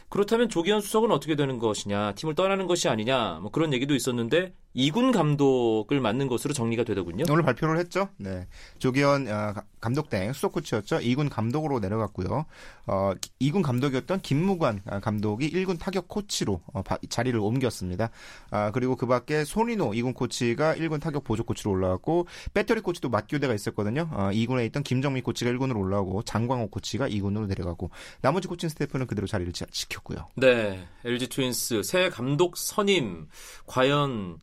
그렇다면 0.09 0.47
조기현 0.47 0.81
수석은 0.81 1.11
어떻게 1.11 1.35
되는 1.35 1.59
것이냐, 1.59 2.13
팀을 2.13 2.35
떠나는 2.35 2.65
것이 2.65 2.87
아니냐, 2.87 3.39
뭐 3.41 3.51
그런 3.51 3.73
얘기도 3.73 3.93
있었는데 3.93 4.53
이군 4.73 5.11
감독을 5.11 5.99
맡는 6.01 6.27
것으로 6.27 6.53
정리가 6.53 6.83
되더군요. 6.83 7.23
오늘 7.31 7.41
발표를 7.43 7.79
했죠. 7.79 8.09
네. 8.17 8.47
조계현 8.77 9.27
어, 9.27 9.53
가- 9.53 9.63
감독 9.81 10.09
대행 10.09 10.31
수석 10.33 10.51
코치였죠. 10.51 10.97
2군 10.99 11.29
감독으로 11.31 11.79
내려갔고요. 11.79 12.45
어, 12.85 13.11
2군 13.41 13.63
감독이었던 13.63 14.21
김무관 14.21 14.81
아, 14.85 14.99
감독이 14.99 15.49
1군 15.51 15.79
타격 15.79 16.07
코치로 16.07 16.61
어, 16.73 16.83
바- 16.83 16.99
자리를 17.09 17.39
옮겼습니다. 17.39 18.11
아, 18.51 18.69
그리고 18.71 18.95
그 18.95 19.07
밖에 19.07 19.45
손인호 19.45 19.91
2군 19.93 20.13
코치가 20.13 20.75
1군 20.75 21.01
타격 21.01 21.23
보조 21.23 21.43
코치로 21.43 21.71
올라왔고 21.71 22.27
배터리 22.53 22.81
코치도 22.81 23.09
맞교대가 23.09 23.55
있었거든요. 23.55 24.09
어, 24.11 24.29
2군에 24.31 24.63
있던 24.67 24.83
김정민 24.83 25.21
코치가 25.21 25.49
1군으로 25.51 25.77
올라오고 25.79 26.21
장광호 26.21 26.67
코치가 26.69 27.09
2군으로 27.09 27.47
내려가고 27.47 27.89
나머지 28.21 28.47
코칭 28.47 28.69
스태프는 28.69 29.07
그대로 29.07 29.25
자리를 29.25 29.51
지- 29.53 29.65
지켰고요. 29.71 30.27
네, 30.35 30.85
LG 31.03 31.29
트윈스 31.29 31.81
새 31.81 32.09
감독 32.09 32.57
선임 32.57 33.27
과연 33.65 34.39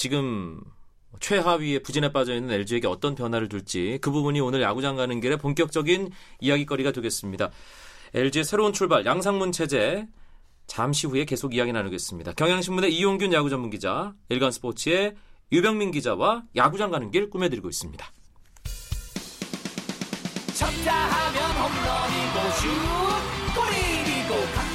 지금 0.00 0.58
최하위에 1.20 1.80
부진에 1.80 2.10
빠져 2.10 2.34
있는 2.34 2.50
LG에게 2.54 2.86
어떤 2.86 3.14
변화를 3.14 3.50
줄지 3.50 3.98
그 4.00 4.10
부분이 4.10 4.40
오늘 4.40 4.62
야구장 4.62 4.96
가는 4.96 5.20
길에 5.20 5.36
본격적인 5.36 6.10
이야기거리가 6.40 6.92
되겠습니다. 6.92 7.50
LG의 8.14 8.44
새로운 8.44 8.72
출발 8.72 9.04
양상문 9.04 9.52
체제 9.52 10.08
잠시 10.66 11.06
후에 11.06 11.26
계속 11.26 11.54
이야기 11.54 11.74
나누겠습니다. 11.74 12.32
경향신문의 12.32 12.94
이용균 12.94 13.34
야구 13.34 13.50
전문 13.50 13.68
기자, 13.68 14.14
일간스포츠의 14.30 15.16
유병민 15.52 15.90
기자와 15.90 16.44
야구장 16.56 16.90
가는 16.90 17.10
길 17.10 17.28
꾸며드리고 17.28 17.68
있습니다. 17.68 18.10
쳤다 20.54 20.94
하면 20.94 21.50
홈런이고 21.60 22.50
슛 22.56 22.68
골이고 23.54 24.69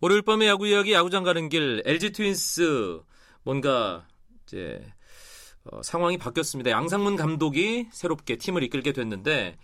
월요일 0.00 0.22
밤의 0.22 0.48
야구 0.48 0.66
이야기 0.66 0.92
야구장 0.92 1.24
가는 1.24 1.48
길 1.48 1.82
LG 1.84 2.12
트윈스 2.12 3.00
뭔가 3.42 4.06
이제 4.46 4.80
어, 5.64 5.82
상황이 5.82 6.16
바뀌었습니다. 6.16 6.70
양상문 6.70 7.16
감독이 7.16 7.88
새롭게 7.92 8.36
팀을 8.36 8.62
이끌게 8.62 8.92
됐는데 8.92 9.56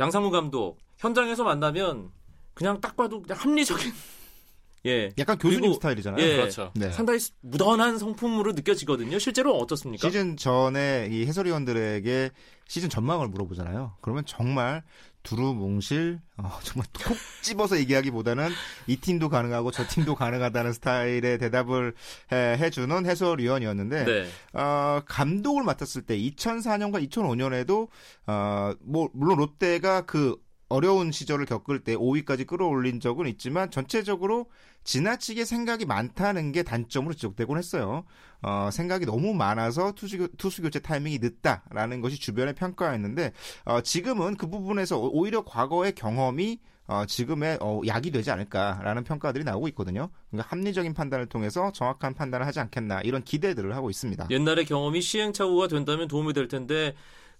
양상문 0.00 0.30
감독 0.30 0.78
현장에서 0.98 1.44
만나면 1.44 2.10
그냥 2.54 2.80
딱 2.80 2.96
봐도 2.96 3.20
그냥 3.22 3.38
합리적인 3.38 3.92
예. 4.86 5.10
약간 5.18 5.36
교수님 5.36 5.60
그리고- 5.60 5.74
스타일이잖아요. 5.74 6.24
예. 6.24 6.36
그렇죠. 6.36 6.72
네. 6.74 6.90
상당히 6.92 7.18
무던한 7.42 7.98
성품으로 7.98 8.52
느껴지거든요. 8.52 9.18
실제로 9.18 9.56
어떻습니까? 9.58 10.08
시즌 10.08 10.36
전에 10.36 11.08
이 11.10 11.26
해설위원들에게 11.26 12.30
시즌 12.68 12.88
전망을 12.88 13.28
물어보잖아요. 13.28 13.96
그러면 14.00 14.24
정말 14.24 14.82
두루뭉실 15.22 16.20
어, 16.36 16.58
정말 16.62 16.86
콕 17.04 17.16
집어서 17.42 17.78
얘기하기보다는 17.78 18.50
이 18.86 18.96
팀도 18.96 19.28
가능하고 19.28 19.70
저 19.70 19.86
팀도 19.86 20.14
가능하다는 20.14 20.72
스타일의 20.72 21.38
대답을 21.38 21.94
해, 22.32 22.56
해주는 22.58 23.06
해설위원이었는데 23.06 24.04
네. 24.04 24.28
어, 24.52 25.02
감독을 25.04 25.62
맡았을 25.64 26.02
때 26.02 26.16
2004년과 26.16 27.08
2005년에도 27.08 27.88
어, 28.26 28.74
뭐 28.80 29.10
물론 29.12 29.38
롯데가 29.38 30.02
그 30.02 30.36
어려운 30.68 31.12
시절을 31.12 31.46
겪을 31.46 31.80
때 31.80 31.96
5위까지 31.96 32.46
끌어올린 32.46 33.00
적은 33.00 33.26
있지만 33.26 33.70
전체적으로 33.70 34.50
지나치게 34.88 35.44
생각이 35.44 35.84
많다는 35.84 36.50
게 36.50 36.62
단점으로 36.62 37.12
지적되곤 37.12 37.58
했어요. 37.58 38.04
어, 38.40 38.70
생각이 38.72 39.04
너무 39.04 39.34
많아서 39.34 39.92
투수, 39.92 40.28
투수 40.38 40.62
교체 40.62 40.78
타이밍이 40.78 41.18
늦다라는 41.18 42.00
것이 42.00 42.18
주변의 42.18 42.54
평가였는데 42.54 43.32
어, 43.66 43.82
지금은 43.82 44.38
그 44.38 44.48
부분에서 44.48 44.98
오히려 44.98 45.44
과거의 45.44 45.92
경험이 45.92 46.60
어, 46.86 47.04
지금의 47.04 47.58
어, 47.60 47.82
약이 47.86 48.10
되지 48.12 48.30
않을까라는 48.30 49.04
평가들이 49.04 49.44
나오고 49.44 49.68
있거든요. 49.68 50.08
그러니까 50.30 50.48
합리적인 50.50 50.94
판단을 50.94 51.26
통해서 51.26 51.70
정확한 51.70 52.14
판단을 52.14 52.46
하지 52.46 52.58
않겠나 52.60 53.02
이런 53.02 53.22
기대들을 53.22 53.76
하고 53.76 53.90
있습니다. 53.90 54.28
옛날의 54.30 54.64
경험이 54.64 55.02
시행착오가 55.02 55.68
된다면 55.68 56.08
도움이 56.08 56.32
될 56.32 56.48
텐데 56.48 56.94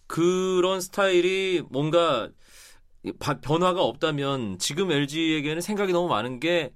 그런 0.07 0.83
스타일이 0.83 1.63
뭔가 1.71 2.29
바- 3.19 3.41
변화가 3.41 3.83
없다면 3.83 4.59
지금 4.59 4.91
LG에게는 4.91 5.63
생각이 5.63 5.95
너무 5.95 6.09
많은 6.09 6.41
게 6.41 6.75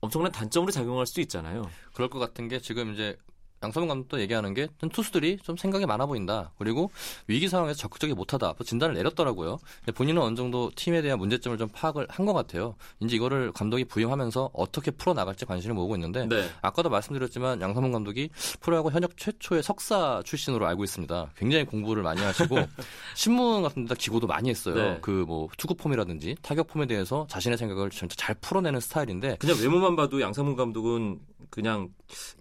엄청난 0.00 0.32
단점으로 0.32 0.72
작용할 0.72 1.06
수도 1.06 1.20
있잖아요. 1.20 1.70
그럴 1.92 2.08
것 2.08 2.18
같은 2.18 2.48
게 2.48 2.58
지금 2.60 2.94
이제 2.94 3.18
양성훈 3.62 3.88
감독도 3.88 4.20
얘기하는 4.20 4.54
게 4.54 4.68
투수들이 4.90 5.38
좀 5.42 5.54
생각이 5.54 5.84
많아 5.84 6.06
보인다. 6.06 6.50
그리고 6.58 6.90
위기 7.26 7.46
상황에서 7.46 7.78
적극적이 7.78 8.14
못하다. 8.14 8.54
또 8.56 8.64
진단을 8.64 8.94
내렸더라고요. 8.94 9.58
본인은 9.94 10.22
어느 10.22 10.34
정도 10.34 10.70
팀에 10.74 11.02
대한 11.02 11.18
문제점을 11.18 11.58
좀 11.58 11.68
파악을 11.70 12.06
한 12.08 12.24
것 12.24 12.32
같아요. 12.32 12.76
이제 13.00 13.16
이거를 13.16 13.50
감독이 13.52 13.84
부임하면서 13.84 14.50
어떻게 14.52 14.90
풀어 14.90 15.12
나갈지 15.14 15.44
관심을 15.46 15.74
모으고 15.74 15.96
있는데 15.96 16.26
네. 16.26 16.48
아까도 16.62 16.88
말씀드렸지만 16.88 17.60
양성훈 17.60 17.90
감독이 17.92 18.30
프로야구 18.60 18.90
현역 18.90 19.16
최초의 19.16 19.62
석사 19.62 20.22
출신으로 20.24 20.66
알고 20.66 20.84
있습니다. 20.84 21.32
굉장히 21.36 21.64
공부를 21.66 22.02
많이 22.02 22.20
하시고 22.22 22.56
신문 23.16 23.62
같은 23.62 23.82
데다 23.84 23.94
기고도 23.96 24.26
많이 24.26 24.48
했어요. 24.48 24.74
네. 24.74 24.98
그뭐 25.02 25.48
투구 25.58 25.74
폼이라든지 25.74 26.36
타격 26.40 26.68
폼에 26.68 26.86
대해서 26.86 27.26
자신의 27.28 27.58
생각을 27.58 27.90
진짜 27.90 28.14
잘 28.16 28.34
풀어내는 28.36 28.80
스타일인데 28.80 29.36
그냥 29.40 29.56
외모만 29.60 29.96
봐도 29.96 30.20
양상문 30.20 30.56
감독은 30.56 31.18
그냥 31.50 31.88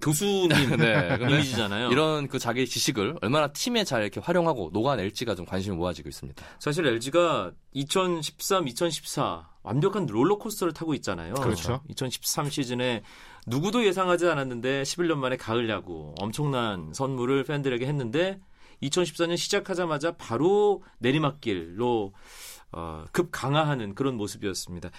교수님 0.01 0.49
네, 0.77 1.17
이미지잖아요. 1.19 1.89
이런 1.91 2.27
그 2.27 2.39
자기 2.39 2.67
지식을 2.67 3.17
얼마나 3.21 3.47
팀에 3.47 3.83
잘 3.83 4.01
이렇게 4.01 4.19
활용하고 4.19 4.71
녹아낼지가 4.73 5.35
좀 5.35 5.45
관심이 5.45 5.75
모아지고 5.75 6.09
있습니다. 6.09 6.43
사실 6.59 6.85
LG가 6.85 7.51
2013, 7.73 8.67
2014 8.67 9.49
완벽한 9.63 10.05
롤러코스터를 10.05 10.73
타고 10.73 10.93
있잖아요. 10.95 11.33
그렇죠. 11.35 11.81
2013 11.89 12.49
시즌에 12.49 13.03
누구도 13.47 13.85
예상하지 13.85 14.27
않았는데 14.27 14.83
11년 14.83 15.15
만에 15.15 15.37
가을 15.37 15.69
야구 15.69 16.13
엄청난 16.19 16.91
선물을 16.93 17.43
팬들에게 17.43 17.85
했는데 17.85 18.39
2014년 18.83 19.37
시작하자마자 19.37 20.13
바로 20.17 20.83
내리막길로 20.99 22.13
어, 22.71 23.05
급 23.11 23.29
강화하는 23.31 23.95
그런 23.95 24.15
모습이었습니다. 24.15 24.89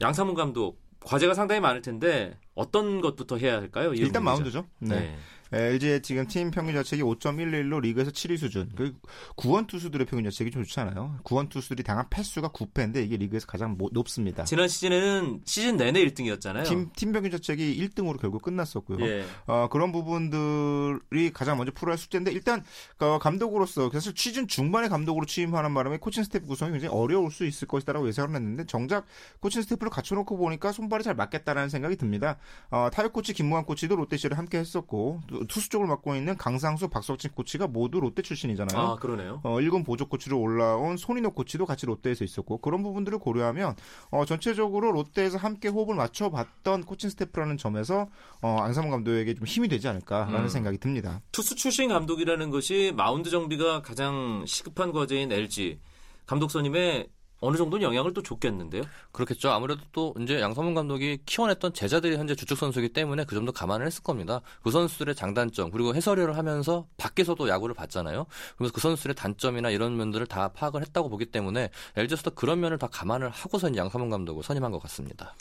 양상문 0.00 0.34
감독 0.34 0.80
과제가 1.04 1.34
상당히 1.34 1.60
많을 1.60 1.82
텐데 1.82 2.38
어떤 2.54 3.00
것부터 3.00 3.36
해야 3.36 3.56
할까요? 3.56 3.92
일단. 3.94 4.22
마운드죠. 4.24 4.66
네. 4.78 5.00
네. 5.00 5.16
LG의 5.54 6.02
지금 6.02 6.26
팀 6.26 6.50
평균 6.50 6.74
자책이 6.74 7.02
5.11로 7.02 7.80
리그에서 7.80 8.10
7위 8.10 8.38
수준. 8.38 8.70
그 8.76 8.94
구원 9.36 9.66
투수들의 9.66 10.06
평균 10.06 10.30
자책이 10.30 10.50
좀 10.50 10.64
좋잖아요. 10.64 11.20
구원 11.22 11.48
투수들이 11.48 11.82
당한 11.82 12.06
패수가 12.10 12.48
9패인데 12.48 13.04
이게 13.04 13.16
리그에서 13.16 13.46
가장 13.46 13.76
모- 13.76 13.88
높습니다. 13.92 14.44
지난 14.44 14.68
시즌에는 14.68 15.42
시즌 15.44 15.76
내내 15.76 16.04
1등이었잖아요. 16.06 16.64
팀, 16.64 16.90
팀 16.96 17.12
평균 17.12 17.30
자책이 17.30 17.76
1등으로 17.88 18.20
결국 18.20 18.42
끝났었고요. 18.42 19.04
예. 19.06 19.24
어, 19.46 19.68
그런 19.70 19.92
부분들이 19.92 21.32
가장 21.32 21.56
먼저 21.56 21.72
풀어야 21.72 21.92
할 21.92 21.98
숙제인데 21.98 22.32
일단 22.32 22.64
어, 22.98 23.18
감독으로서 23.18 23.90
사실 23.90 24.12
시즌 24.16 24.48
중반에 24.48 24.88
감독으로 24.88 25.26
취임하는 25.26 25.72
바람에 25.74 25.98
코칭 25.98 26.24
스태프 26.24 26.46
구성이 26.46 26.72
굉장히 26.72 26.94
어려울 26.94 27.30
수 27.30 27.44
있을 27.46 27.68
것이다라고 27.68 28.08
예상을 28.08 28.34
했는데 28.34 28.64
정작 28.66 29.06
코칭 29.40 29.62
스태프를 29.62 29.90
갖춰놓고 29.90 30.36
보니까 30.36 30.72
손발이 30.72 31.04
잘 31.04 31.14
맞겠다라는 31.14 31.68
생각이 31.68 31.96
듭니다. 31.96 32.38
어, 32.70 32.88
타격 32.92 33.12
코치 33.12 33.32
김무관 33.32 33.64
코치도 33.64 33.96
롯데 33.96 34.16
시절에 34.16 34.34
함께 34.36 34.58
했었고 34.58 35.20
또 35.28 35.43
투수 35.46 35.68
쪽을 35.68 35.86
맡고 35.86 36.14
있는 36.14 36.36
강상수 36.36 36.88
박석진 36.88 37.32
코치가 37.32 37.66
모두 37.66 38.00
롯데 38.00 38.22
출신이잖아요. 38.22 38.80
아, 38.80 38.96
그러네요. 38.96 39.40
어, 39.42 39.60
일군 39.60 39.84
보조 39.84 40.06
코치로 40.08 40.38
올라온 40.40 40.96
손인호 40.96 41.30
코치도 41.30 41.66
같이 41.66 41.86
롯데에서 41.86 42.24
있었고 42.24 42.58
그런 42.58 42.82
부분들을 42.82 43.18
고려하면 43.18 43.74
어, 44.10 44.24
전체적으로 44.24 44.92
롯데에서 44.92 45.38
함께 45.38 45.68
호흡을 45.68 45.94
맞춰봤던 45.94 46.84
코칭 46.84 47.10
스태프라는 47.10 47.56
점에서 47.56 48.08
어, 48.40 48.58
양상문 48.60 48.90
감독에게 48.90 49.34
좀 49.34 49.46
힘이 49.46 49.68
되지 49.68 49.88
않을까라는 49.88 50.40
음. 50.40 50.48
생각이 50.48 50.78
듭니다. 50.78 51.20
투수 51.32 51.54
출신 51.54 51.88
감독이라는 51.88 52.50
것이 52.50 52.92
마운드 52.96 53.30
정비가 53.30 53.82
가장 53.82 54.44
시급한 54.46 54.92
과제인 54.92 55.32
LG 55.32 55.78
감독 56.26 56.50
선임에 56.50 57.06
어느 57.44 57.56
정도는 57.56 57.84
영향을 57.84 58.14
또 58.14 58.22
줬겠는데요. 58.22 58.82
그렇겠죠. 59.12 59.50
아무래도 59.50 59.82
또 59.92 60.14
이제 60.20 60.40
양성문 60.40 60.74
감독이 60.74 61.18
키워냈던 61.26 61.74
제자들이 61.74 62.16
현재 62.16 62.34
주축 62.34 62.58
선수이기 62.58 62.90
때문에 62.92 63.24
그 63.24 63.34
점도 63.34 63.52
감안을 63.52 63.86
했을 63.86 64.02
겁니다. 64.02 64.40
그 64.62 64.70
선수들의 64.70 65.14
장단점 65.14 65.70
그리고 65.70 65.94
해설위를 65.94 66.36
하면서 66.36 66.86
밖에서도 66.96 67.48
야구를 67.48 67.74
봤잖아요. 67.74 68.26
그래서 68.56 68.72
그 68.72 68.80
선수들의 68.80 69.14
단점이나 69.14 69.70
이런 69.70 69.96
면들을 69.96 70.26
다 70.26 70.48
파악을 70.48 70.80
했다고 70.82 71.08
보기 71.10 71.26
때문에 71.26 71.70
LG에서도 71.96 72.30
그런 72.32 72.60
면을 72.60 72.78
다 72.78 72.88
감안을 72.90 73.30
하고서 73.30 73.68
이제 73.68 73.78
양성문 73.78 74.10
감독을 74.10 74.42
선임한 74.42 74.72
것 74.72 74.80
같습니다. 74.82 75.34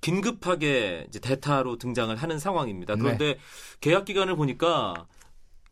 긴급하게 0.00 1.06
이제 1.08 1.18
대타로 1.18 1.78
등장을 1.78 2.14
하는 2.14 2.38
상황입니다. 2.38 2.94
네. 2.94 3.02
그런데 3.02 3.38
계약 3.80 4.04
기간을 4.04 4.36
보니까 4.36 5.06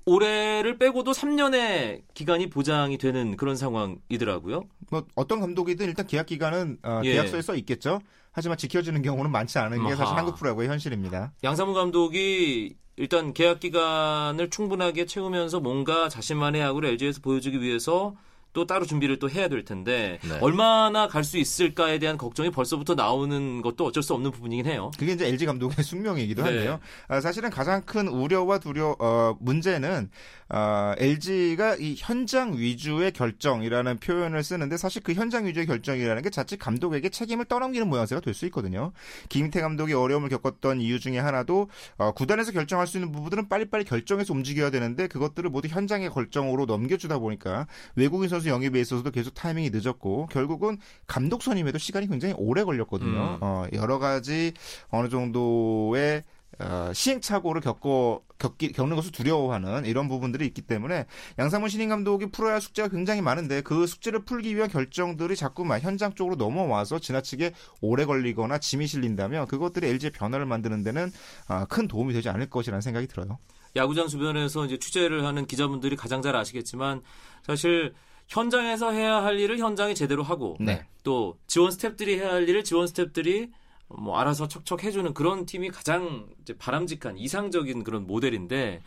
올해를 0.04 0.78
빼고도 0.78 1.12
3년의 1.12 2.02
기간이 2.14 2.50
보장이 2.50 2.98
되는 2.98 3.36
그런 3.36 3.56
상황이더라고요. 3.56 4.64
뭐 4.90 5.06
어떤 5.14 5.40
감독이든 5.40 5.86
일단 5.86 6.06
계약 6.06 6.26
기간은 6.26 6.78
어, 6.82 7.00
예. 7.04 7.12
계약서에 7.12 7.42
써 7.42 7.54
있겠죠. 7.56 8.00
하지만 8.32 8.56
지켜지는 8.56 9.02
경우는 9.02 9.30
많지 9.30 9.58
않은 9.58 9.82
게 9.84 9.90
사실 9.90 10.04
아하. 10.04 10.16
한국 10.16 10.36
프로야구의 10.36 10.68
현실입니다. 10.68 11.32
양상문 11.44 11.74
감독이 11.74 12.74
일단 12.96 13.32
계약 13.34 13.60
기간을 13.60 14.50
충분하게 14.50 15.06
채우면서 15.06 15.60
뭔가 15.60 16.08
자신만의 16.08 16.60
야구를 16.60 16.90
LG에서 16.90 17.20
보여주기 17.22 17.60
위해서 17.60 18.14
또 18.52 18.66
따로 18.66 18.84
준비를 18.84 19.18
또 19.18 19.30
해야 19.30 19.48
될 19.48 19.64
텐데 19.64 20.18
네. 20.22 20.38
얼마나 20.40 21.08
갈 21.08 21.22
수 21.22 21.38
있을까에 21.38 22.00
대한 22.00 22.18
걱정이 22.18 22.50
벌써부터 22.50 22.96
나오는 22.96 23.62
것도 23.62 23.86
어쩔 23.86 24.02
수 24.02 24.12
없는 24.12 24.32
부분이긴 24.32 24.66
해요. 24.66 24.90
그게 24.98 25.12
이제 25.12 25.26
LG 25.28 25.46
감독의 25.46 25.76
숙명이기도 25.84 26.42
네. 26.42 26.48
한데요. 26.48 26.80
아, 27.06 27.20
사실은 27.20 27.48
가장 27.48 27.82
큰 27.82 28.08
우려와 28.08 28.58
두려 28.58 28.96
어, 28.98 29.36
문제는 29.40 30.10
어, 30.48 30.94
LG가 30.98 31.76
이 31.76 31.94
현장 31.96 32.58
위주의 32.58 33.10
결정이라는 33.12 33.98
표현을 33.98 34.42
쓰는데 34.42 34.76
사실 34.76 35.00
그 35.02 35.12
현장 35.14 35.46
위주의 35.46 35.64
결정이라는 35.64 36.22
게 36.22 36.30
자칫 36.30 36.56
감독에게 36.58 37.08
책임을 37.08 37.44
떠넘기는 37.46 37.88
모양새가 37.88 38.20
될 38.20 38.32
수 38.34 38.46
있거든요. 38.46 38.92
김태 39.28 39.60
감독이 39.60 39.92
어려움을 39.92 40.28
겪었던 40.30 40.80
이유 40.80 40.98
중에 40.98 41.18
하나도 41.18 41.68
어, 41.98 42.12
구단에서 42.12 42.50
결정할 42.50 42.86
수 42.86 42.96
있는 42.96 43.12
부분들은 43.12 43.48
빨리빨리 43.48 43.84
결정해서 43.84 44.32
움직여야 44.34 44.70
되는데 44.70 45.06
그것들을 45.06 45.48
모두 45.50 45.68
현장의 45.68 46.10
결정으로 46.10 46.64
넘겨주다 46.66 47.18
보니까 47.18 47.66
외국인 47.94 48.28
선수 48.28 48.41
영입에 48.50 48.80
있어서도 48.80 49.10
계속 49.10 49.34
타이밍이 49.34 49.70
늦었고 49.70 50.26
결국은 50.26 50.78
감독 51.06 51.42
선임에도 51.42 51.78
시간이 51.78 52.08
굉장히 52.08 52.34
오래 52.36 52.64
걸렸거든요. 52.64 53.10
음. 53.10 53.38
어, 53.40 53.66
여러 53.72 53.98
가지 53.98 54.52
어느 54.90 55.08
정도의 55.08 56.24
어, 56.58 56.92
시행착오를 56.92 57.60
겪고 57.60 58.24
겪기, 58.38 58.72
겪는 58.72 58.96
것을 58.96 59.12
두려워하는 59.12 59.86
이런 59.86 60.08
부분들이 60.08 60.46
있기 60.46 60.62
때문에 60.62 61.06
양상문 61.38 61.70
신인 61.70 61.88
감독이 61.88 62.26
풀어야 62.26 62.54
할 62.54 62.60
숙제가 62.60 62.88
굉장히 62.88 63.22
많은데 63.22 63.62
그 63.62 63.86
숙제를 63.86 64.24
풀기 64.24 64.54
위한 64.54 64.68
결정들이 64.68 65.34
자꾸만 65.36 65.80
현장 65.80 66.14
쪽으로 66.14 66.36
넘어와서 66.36 66.98
지나치게 66.98 67.52
오래 67.80 68.04
걸리거나 68.04 68.58
짐이 68.58 68.86
실린다면 68.86 69.46
그것들이 69.46 69.88
LG의 69.88 70.10
변화를 70.12 70.44
만드는 70.44 70.82
데는 70.82 71.10
아, 71.48 71.64
큰 71.66 71.88
도움이 71.88 72.12
되지 72.12 72.28
않을 72.28 72.50
것이라는 72.50 72.80
생각이 72.80 73.06
들어요. 73.06 73.38
야구장 73.74 74.06
주변에서 74.06 74.66
이제 74.66 74.78
취재를 74.78 75.24
하는 75.24 75.46
기자분들이 75.46 75.96
가장 75.96 76.20
잘 76.20 76.36
아시겠지만 76.36 77.00
사실 77.42 77.94
현장에서 78.32 78.92
해야 78.92 79.22
할 79.22 79.38
일을 79.38 79.58
현장에 79.58 79.92
제대로 79.92 80.22
하고 80.22 80.56
네. 80.58 80.86
또 81.04 81.38
지원 81.46 81.70
스탭들이 81.70 82.16
해야 82.18 82.32
할 82.32 82.48
일을 82.48 82.64
지원 82.64 82.86
스탭들이 82.86 83.50
뭐 83.88 84.18
알아서 84.18 84.48
척척 84.48 84.84
해주는 84.84 85.12
그런 85.12 85.44
팀이 85.44 85.68
가장 85.68 86.26
바람직한 86.58 87.18
이상적인 87.18 87.84
그런 87.84 88.06
모델인데 88.06 88.82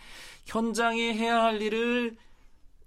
현장에 0.48 1.14
해야 1.14 1.44
할 1.44 1.62
일을 1.62 2.18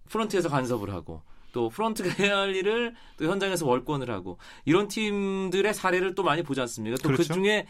프런트에서 0.09 0.49
간섭을 0.49 0.93
하고 0.93 1.23
또 1.53 1.69
프런트가 1.69 2.11
해야 2.19 2.39
할 2.39 2.57
일을 2.57 2.97
또 3.19 3.27
현장에서 3.27 3.65
월권을 3.65 4.11
하고 4.11 4.39
이런 4.65 4.89
팀들의 4.89 5.73
사례를 5.73 6.17
또 6.17 6.25
많이 6.25 6.43
보지 6.43 6.61
않습니까? 6.61 6.97
또그 6.97 7.15
그렇죠. 7.15 7.35
중에 7.35 7.67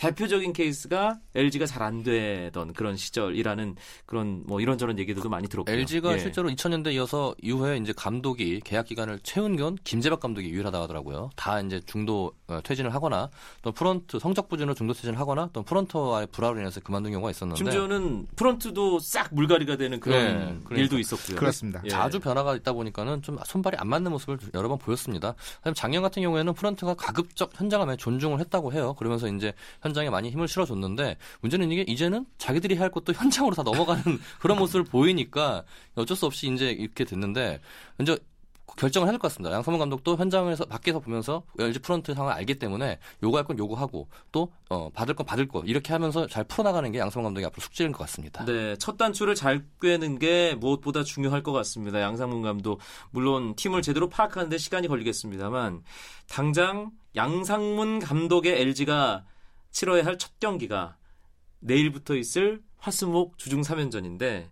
대표적인 0.00 0.54
케이스가 0.54 1.18
LG가 1.34 1.66
잘 1.66 1.80
안 1.80 2.02
되던 2.02 2.72
그런 2.74 2.96
시절이라는 2.96 3.76
그런 4.06 4.42
뭐 4.46 4.60
이런저런 4.60 4.98
얘기들도 4.98 5.28
많이 5.28 5.48
들었고요. 5.48 5.74
LG가 5.74 6.14
예. 6.14 6.18
실제로 6.18 6.48
2000년대 6.50 6.92
이어서 6.92 7.34
이후에 7.42 7.78
이제 7.78 7.92
감독이 7.96 8.60
계약 8.60 8.86
기간을 8.86 9.20
채운 9.22 9.56
건 9.56 9.78
김재박 9.82 10.20
감독이 10.20 10.50
유일하다고 10.50 10.84
하더라고요. 10.84 11.30
다 11.36 11.60
이제 11.60 11.80
중도 11.86 12.32
어, 12.48 12.60
퇴진을 12.62 12.94
하거나 12.94 13.30
또 13.62 13.72
프런트 13.72 14.18
성적 14.18 14.48
부진으로 14.48 14.74
중도 14.74 14.92
퇴진을 14.92 15.18
하거나 15.18 15.48
또 15.52 15.62
프런트와의 15.62 16.28
불화로 16.32 16.60
인해서 16.60 16.80
그만둔 16.80 17.12
경우가 17.12 17.30
있었는데 17.30 17.56
심지어는 17.56 18.26
프런트도 18.36 18.98
싹 19.00 19.34
물갈이가 19.34 19.76
되는 19.76 19.98
그런 20.00 20.18
네, 20.18 20.34
그러니까. 20.64 20.74
일도 20.76 20.98
있었고요. 20.98 21.36
그렇습니다. 21.38 21.80
예. 21.84 21.88
자주 21.88 22.20
변화가 22.20 22.56
있다 22.56 22.72
보니까는 22.72 23.22
좀 23.22 23.38
손발이 23.44 23.76
안 23.78 23.88
맞는 23.88 24.10
모습을 24.12 24.38
여러 24.54 24.68
번 24.68 24.78
보였습니다. 24.78 25.34
하지만 25.60 25.74
작년 25.74 26.02
같은 26.02 26.22
경우에는 26.22 26.52
프런트가 26.54 26.94
가급적 26.94 27.50
현장을 27.58 27.84
많이 27.86 27.96
존중을 27.96 28.38
했다고 28.40 28.72
해요. 28.72 28.94
그러면서 28.98 29.28
이제 29.28 29.52
현 29.82 29.89
장에 29.94 30.10
많이 30.10 30.30
힘을 30.30 30.48
실어줬는데 30.48 31.16
문제는 31.40 31.70
이게 31.70 31.82
이제는 31.82 32.26
자기들이 32.38 32.76
할 32.76 32.90
것도 32.90 33.12
현장으로 33.14 33.54
다 33.54 33.62
넘어가는 33.62 34.02
그런 34.40 34.58
모습을 34.58 34.84
보이니까 34.84 35.64
어쩔 35.94 36.16
수 36.16 36.26
없이 36.26 36.52
이제 36.52 36.70
이렇게 36.70 37.04
됐는데 37.04 37.60
이제 38.00 38.18
결정을 38.76 39.06
해야 39.06 39.12
될 39.12 39.18
것 39.18 39.28
같습니다. 39.28 39.54
양성문 39.54 39.78
감독도 39.80 40.16
현장에서 40.16 40.64
밖에서 40.64 41.00
보면서 41.00 41.42
LG 41.58 41.80
프런트 41.80 42.14
상황을 42.14 42.36
알기 42.36 42.58
때문에 42.58 42.98
요구할 43.22 43.44
건 43.44 43.58
요구하고 43.58 44.08
또 44.32 44.52
어, 44.68 44.88
받을 44.90 45.14
건 45.14 45.26
받을 45.26 45.48
거 45.48 45.60
이렇게 45.66 45.92
하면서 45.92 46.26
잘 46.28 46.44
풀어나가는 46.44 46.90
게 46.92 46.98
양성문 46.98 47.24
감독이 47.24 47.44
앞으로 47.46 47.60
숙제인 47.60 47.90
것 47.92 47.98
같습니다. 47.98 48.44
네, 48.44 48.76
첫 48.76 48.96
단추를 48.96 49.34
잘 49.34 49.64
꿰는 49.82 50.18
게 50.18 50.54
무엇보다 50.54 51.02
중요할 51.02 51.42
것 51.42 51.52
같습니다. 51.52 52.00
양상문 52.00 52.42
감독. 52.42 52.80
물론 53.10 53.54
팀을 53.56 53.82
제대로 53.82 54.08
파악하는데 54.08 54.56
시간이 54.56 54.86
걸리겠습니다만 54.88 55.82
당장 56.28 56.92
양상문 57.16 57.98
감독의 57.98 58.60
LG가 58.60 59.24
치러야 59.70 60.04
할 60.04 60.16
첫 60.18 60.38
경기가 60.40 60.96
내일부터 61.60 62.14
있을 62.16 62.62
화수목 62.78 63.38
주중 63.38 63.62
3연전인데 63.62 64.46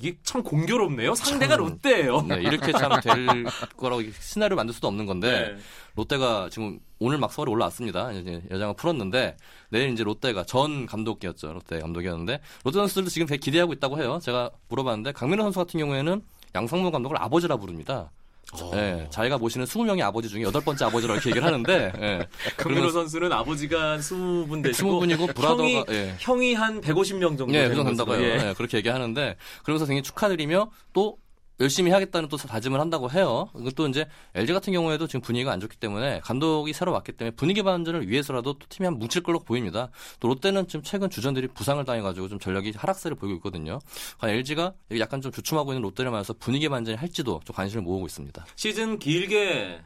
이게 0.00 0.16
참 0.22 0.42
공교롭네요. 0.42 1.14
상대가 1.14 1.54
참, 1.56 1.66
롯데예요. 1.66 2.22
네, 2.22 2.36
이렇게 2.40 2.72
참 2.72 2.98
될 3.02 3.44
거라고 3.76 4.02
시나리오 4.20 4.56
만들 4.56 4.72
수도 4.74 4.88
없는 4.88 5.04
건데 5.04 5.52
네. 5.54 5.62
롯데가 5.96 6.48
지금 6.50 6.80
오늘 6.98 7.18
막 7.18 7.30
서울에 7.30 7.50
올라왔습니다. 7.52 8.10
이제 8.12 8.42
여장을 8.50 8.74
풀었는데 8.74 9.36
내일 9.68 9.92
이제 9.92 10.02
롯데가 10.02 10.44
전 10.44 10.86
감독이었죠. 10.86 11.52
롯데 11.52 11.78
감독이었는데 11.80 12.40
롯데 12.64 12.78
선수들도 12.78 13.10
지금 13.10 13.26
되게 13.26 13.38
기대하고 13.38 13.74
있다고 13.74 13.98
해요. 14.00 14.18
제가 14.22 14.50
물어봤는데 14.68 15.12
강민호 15.12 15.42
선수 15.42 15.58
같은 15.58 15.78
경우에는 15.78 16.22
양상문 16.54 16.90
감독을 16.90 17.20
아버지라 17.20 17.58
부릅니다. 17.58 18.10
어. 18.60 18.70
예, 18.74 19.06
자기가 19.10 19.38
모시는 19.38 19.64
20명의 19.66 20.02
아버지 20.02 20.28
중에 20.28 20.42
여덟 20.42 20.62
번째 20.62 20.84
아버지라고 20.84 21.14
이렇게 21.14 21.30
얘기를 21.30 21.46
하는데 21.46 21.92
예, 22.00 22.26
강민호 22.56 22.90
선수는 22.90 23.32
아버지가 23.32 23.92
한 23.92 24.00
20분 24.00 24.62
되시고 24.62 25.00
20분이고 25.00 25.34
브라더가 25.34 25.62
형이, 25.62 25.84
예. 25.90 26.14
형이 26.18 26.54
한 26.54 26.80
150명 26.80 27.38
정도 27.38 27.54
예, 27.54 27.68
그 27.68 27.74
정도 27.74 27.90
된다고요. 27.90 28.20
예. 28.22 28.48
예, 28.48 28.54
그렇게 28.56 28.76
얘기하는데 28.78 29.36
그러면서 29.62 29.86
굉장히 29.86 30.02
축하드리며 30.02 30.70
또 30.92 31.16
열심히 31.62 31.92
하겠다는 31.92 32.28
또 32.28 32.36
다짐을 32.36 32.80
한다고 32.80 33.10
해요. 33.10 33.48
이것도 33.56 33.86
이제 33.86 34.06
LG 34.34 34.52
같은 34.52 34.72
경우에도 34.72 35.06
지금 35.06 35.20
분위기가 35.20 35.52
안 35.52 35.60
좋기 35.60 35.76
때문에 35.76 36.20
감독이 36.20 36.72
새로 36.72 36.92
왔기 36.92 37.12
때문에 37.12 37.36
분위기 37.36 37.62
반전을 37.62 38.08
위해서라도 38.08 38.54
또 38.54 38.66
팀이 38.68 38.86
한 38.86 38.98
뭉칠 38.98 39.22
걸로 39.22 39.38
보입니다. 39.38 39.88
또 40.18 40.28
롯데는 40.28 40.66
지금 40.66 40.82
최근 40.82 41.08
주전들이 41.08 41.46
부상을 41.48 41.82
당해가지고 41.84 42.28
좀 42.28 42.38
전력이 42.40 42.72
하락세를 42.76 43.16
보이고 43.16 43.36
있거든요. 43.36 43.78
LG가 44.22 44.74
약간 44.98 45.20
좀 45.20 45.30
주춤하고 45.30 45.72
있는 45.72 45.82
롯데를 45.82 46.10
만나서 46.10 46.34
분위기 46.34 46.68
반전이 46.68 46.96
할지도 46.96 47.40
좀 47.44 47.54
관심을 47.54 47.82
모으고 47.84 48.06
있습니다. 48.06 48.44
시즌 48.56 48.98
길게 48.98 49.80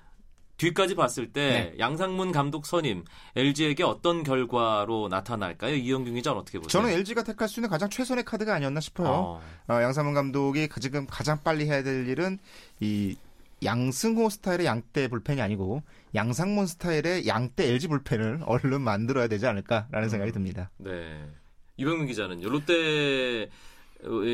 뒤까지 0.56 0.94
봤을 0.94 1.32
때 1.32 1.72
네. 1.72 1.78
양상문 1.78 2.32
감독 2.32 2.66
선임 2.66 3.04
LG에게 3.34 3.82
어떤 3.82 4.22
결과로 4.22 5.08
나타날까요? 5.08 5.74
이영균 5.74 6.14
기자는 6.14 6.38
어떻게 6.38 6.58
보세요? 6.58 6.68
저는 6.68 6.94
LG가 6.96 7.24
택할 7.24 7.48
수 7.48 7.60
있는 7.60 7.68
가장 7.68 7.90
최선의 7.90 8.24
카드가 8.24 8.54
아니었나 8.54 8.80
싶어요. 8.80 9.08
어, 9.08 9.40
어, 9.68 9.82
양상문 9.82 10.14
감독이 10.14 10.68
지금 10.80 11.06
가장 11.06 11.42
빨리 11.42 11.66
해야 11.66 11.82
될 11.82 12.08
일은 12.08 12.38
이 12.80 13.16
양승호 13.64 14.28
스타일의 14.28 14.66
양대 14.66 15.08
불펜이 15.08 15.40
아니고 15.40 15.82
양상문 16.14 16.66
스타일의 16.66 17.26
양대 17.26 17.68
LG 17.70 17.88
불펜을 17.88 18.40
얼른 18.46 18.80
만들어야 18.80 19.28
되지 19.28 19.46
않을까라는 19.46 20.08
생각이 20.08 20.32
듭니다. 20.32 20.70
네. 20.78 21.26
이병민 21.76 22.06
기자는요. 22.06 22.48
롯데 22.48 22.74
의 22.74 23.50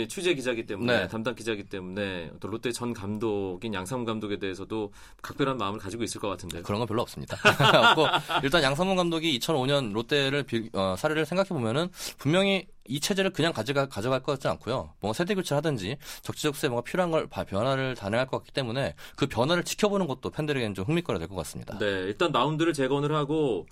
취재 0.08 0.34
기자기 0.34 0.66
때문에 0.66 1.00
네. 1.02 1.08
담당 1.08 1.34
기자기 1.34 1.62
때문에 1.64 2.30
또 2.40 2.48
롯데 2.48 2.72
전 2.72 2.92
감독인 2.92 3.72
양상문 3.74 4.04
감독에 4.04 4.38
대해서도 4.38 4.92
각별한 5.22 5.56
마음을 5.56 5.78
가지고 5.78 6.02
있을 6.02 6.20
것 6.20 6.28
같은데요. 6.28 6.62
그런 6.62 6.78
건 6.80 6.88
별로 6.88 7.02
없습니다. 7.02 7.36
없고 7.90 8.06
일단 8.42 8.62
양상문 8.62 8.96
감독이 8.96 9.38
2005년 9.38 9.92
롯데를 9.92 10.42
빌- 10.42 10.68
어, 10.74 10.94
사례를 10.98 11.24
생각해 11.26 11.48
보면은 11.50 11.88
분명히 12.18 12.66
이 12.88 12.98
체제를 12.98 13.30
그냥 13.30 13.52
가져가, 13.52 13.86
가져갈 13.88 14.20
것 14.22 14.32
같지 14.32 14.48
않고요. 14.48 14.92
뭔가 15.00 15.16
세대 15.16 15.34
교체를 15.34 15.58
하든지 15.58 15.96
적지적소에 16.22 16.68
뭔가 16.68 16.84
필요한 16.84 17.10
걸 17.12 17.28
바- 17.28 17.44
변화를 17.44 17.94
단행할 17.94 18.26
것 18.26 18.38
같기 18.38 18.52
때문에 18.52 18.94
그 19.16 19.26
변화를 19.28 19.62
지켜보는 19.62 20.06
것도 20.08 20.30
팬들에게는 20.30 20.74
좀 20.74 20.84
흥미거리가 20.86 21.18
될 21.20 21.28
것 21.28 21.36
같습니다. 21.36 21.78
네, 21.78 21.86
일단 21.86 22.32
마운드를 22.32 22.72
재건을 22.72 23.14
하고 23.14 23.66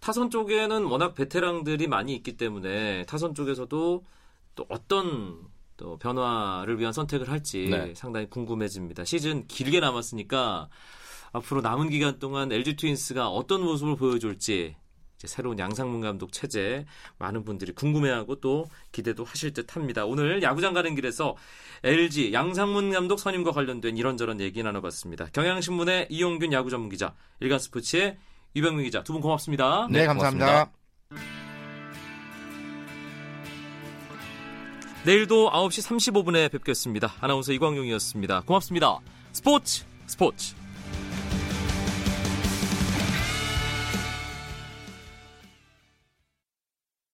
타선 0.00 0.30
쪽에는 0.30 0.84
워낙 0.84 1.14
베테랑들이 1.14 1.88
많이 1.88 2.14
있기 2.14 2.36
때문에 2.36 3.04
타선 3.06 3.34
쪽에서도 3.34 4.04
또 4.54 4.66
어떤 4.68 5.38
또 5.76 5.96
변화를 5.98 6.78
위한 6.78 6.92
선택을 6.92 7.28
할지 7.30 7.68
네. 7.70 7.92
상당히 7.94 8.28
궁금해집니다. 8.30 9.04
시즌 9.04 9.46
길게 9.48 9.80
남았으니까 9.80 10.68
앞으로 11.32 11.60
남은 11.62 11.90
기간 11.90 12.18
동안 12.20 12.52
LG 12.52 12.76
트윈스가 12.76 13.28
어떤 13.28 13.62
모습을 13.62 13.96
보여줄지 13.96 14.76
이제 15.16 15.26
새로운 15.26 15.58
양상문 15.58 16.00
감독 16.00 16.32
체제 16.32 16.84
많은 17.18 17.44
분들이 17.44 17.72
궁금해하고 17.72 18.36
또 18.40 18.68
기대도 18.92 19.24
하실 19.24 19.52
듯합니다. 19.52 20.04
오늘 20.06 20.42
야구장 20.42 20.74
가는 20.74 20.94
길에서 20.94 21.36
LG 21.82 22.32
양상문 22.32 22.92
감독 22.92 23.18
선임과 23.18 23.50
관련된 23.50 23.96
이런저런 23.96 24.40
얘기 24.40 24.62
나눠봤습니다. 24.62 25.26
경향신문의 25.32 26.06
이용균 26.10 26.52
야구 26.52 26.70
전문 26.70 26.88
기자, 26.88 27.14
일간스포츠의 27.40 28.16
유병민 28.54 28.84
기자 28.84 29.02
두 29.02 29.12
분 29.12 29.20
고맙습니다. 29.22 29.88
네, 29.90 30.00
네, 30.00 30.06
감사합니다. 30.06 30.70
고맙습니다. 31.10 31.53
내일도 35.04 35.50
9시 35.50 36.14
35분에 36.14 36.50
뵙겠습니다. 36.50 37.12
아나운서 37.20 37.52
이광용이었습니다. 37.52 38.40
고맙습니다. 38.46 39.00
스포츠 39.32 39.84
스포츠 40.06 40.63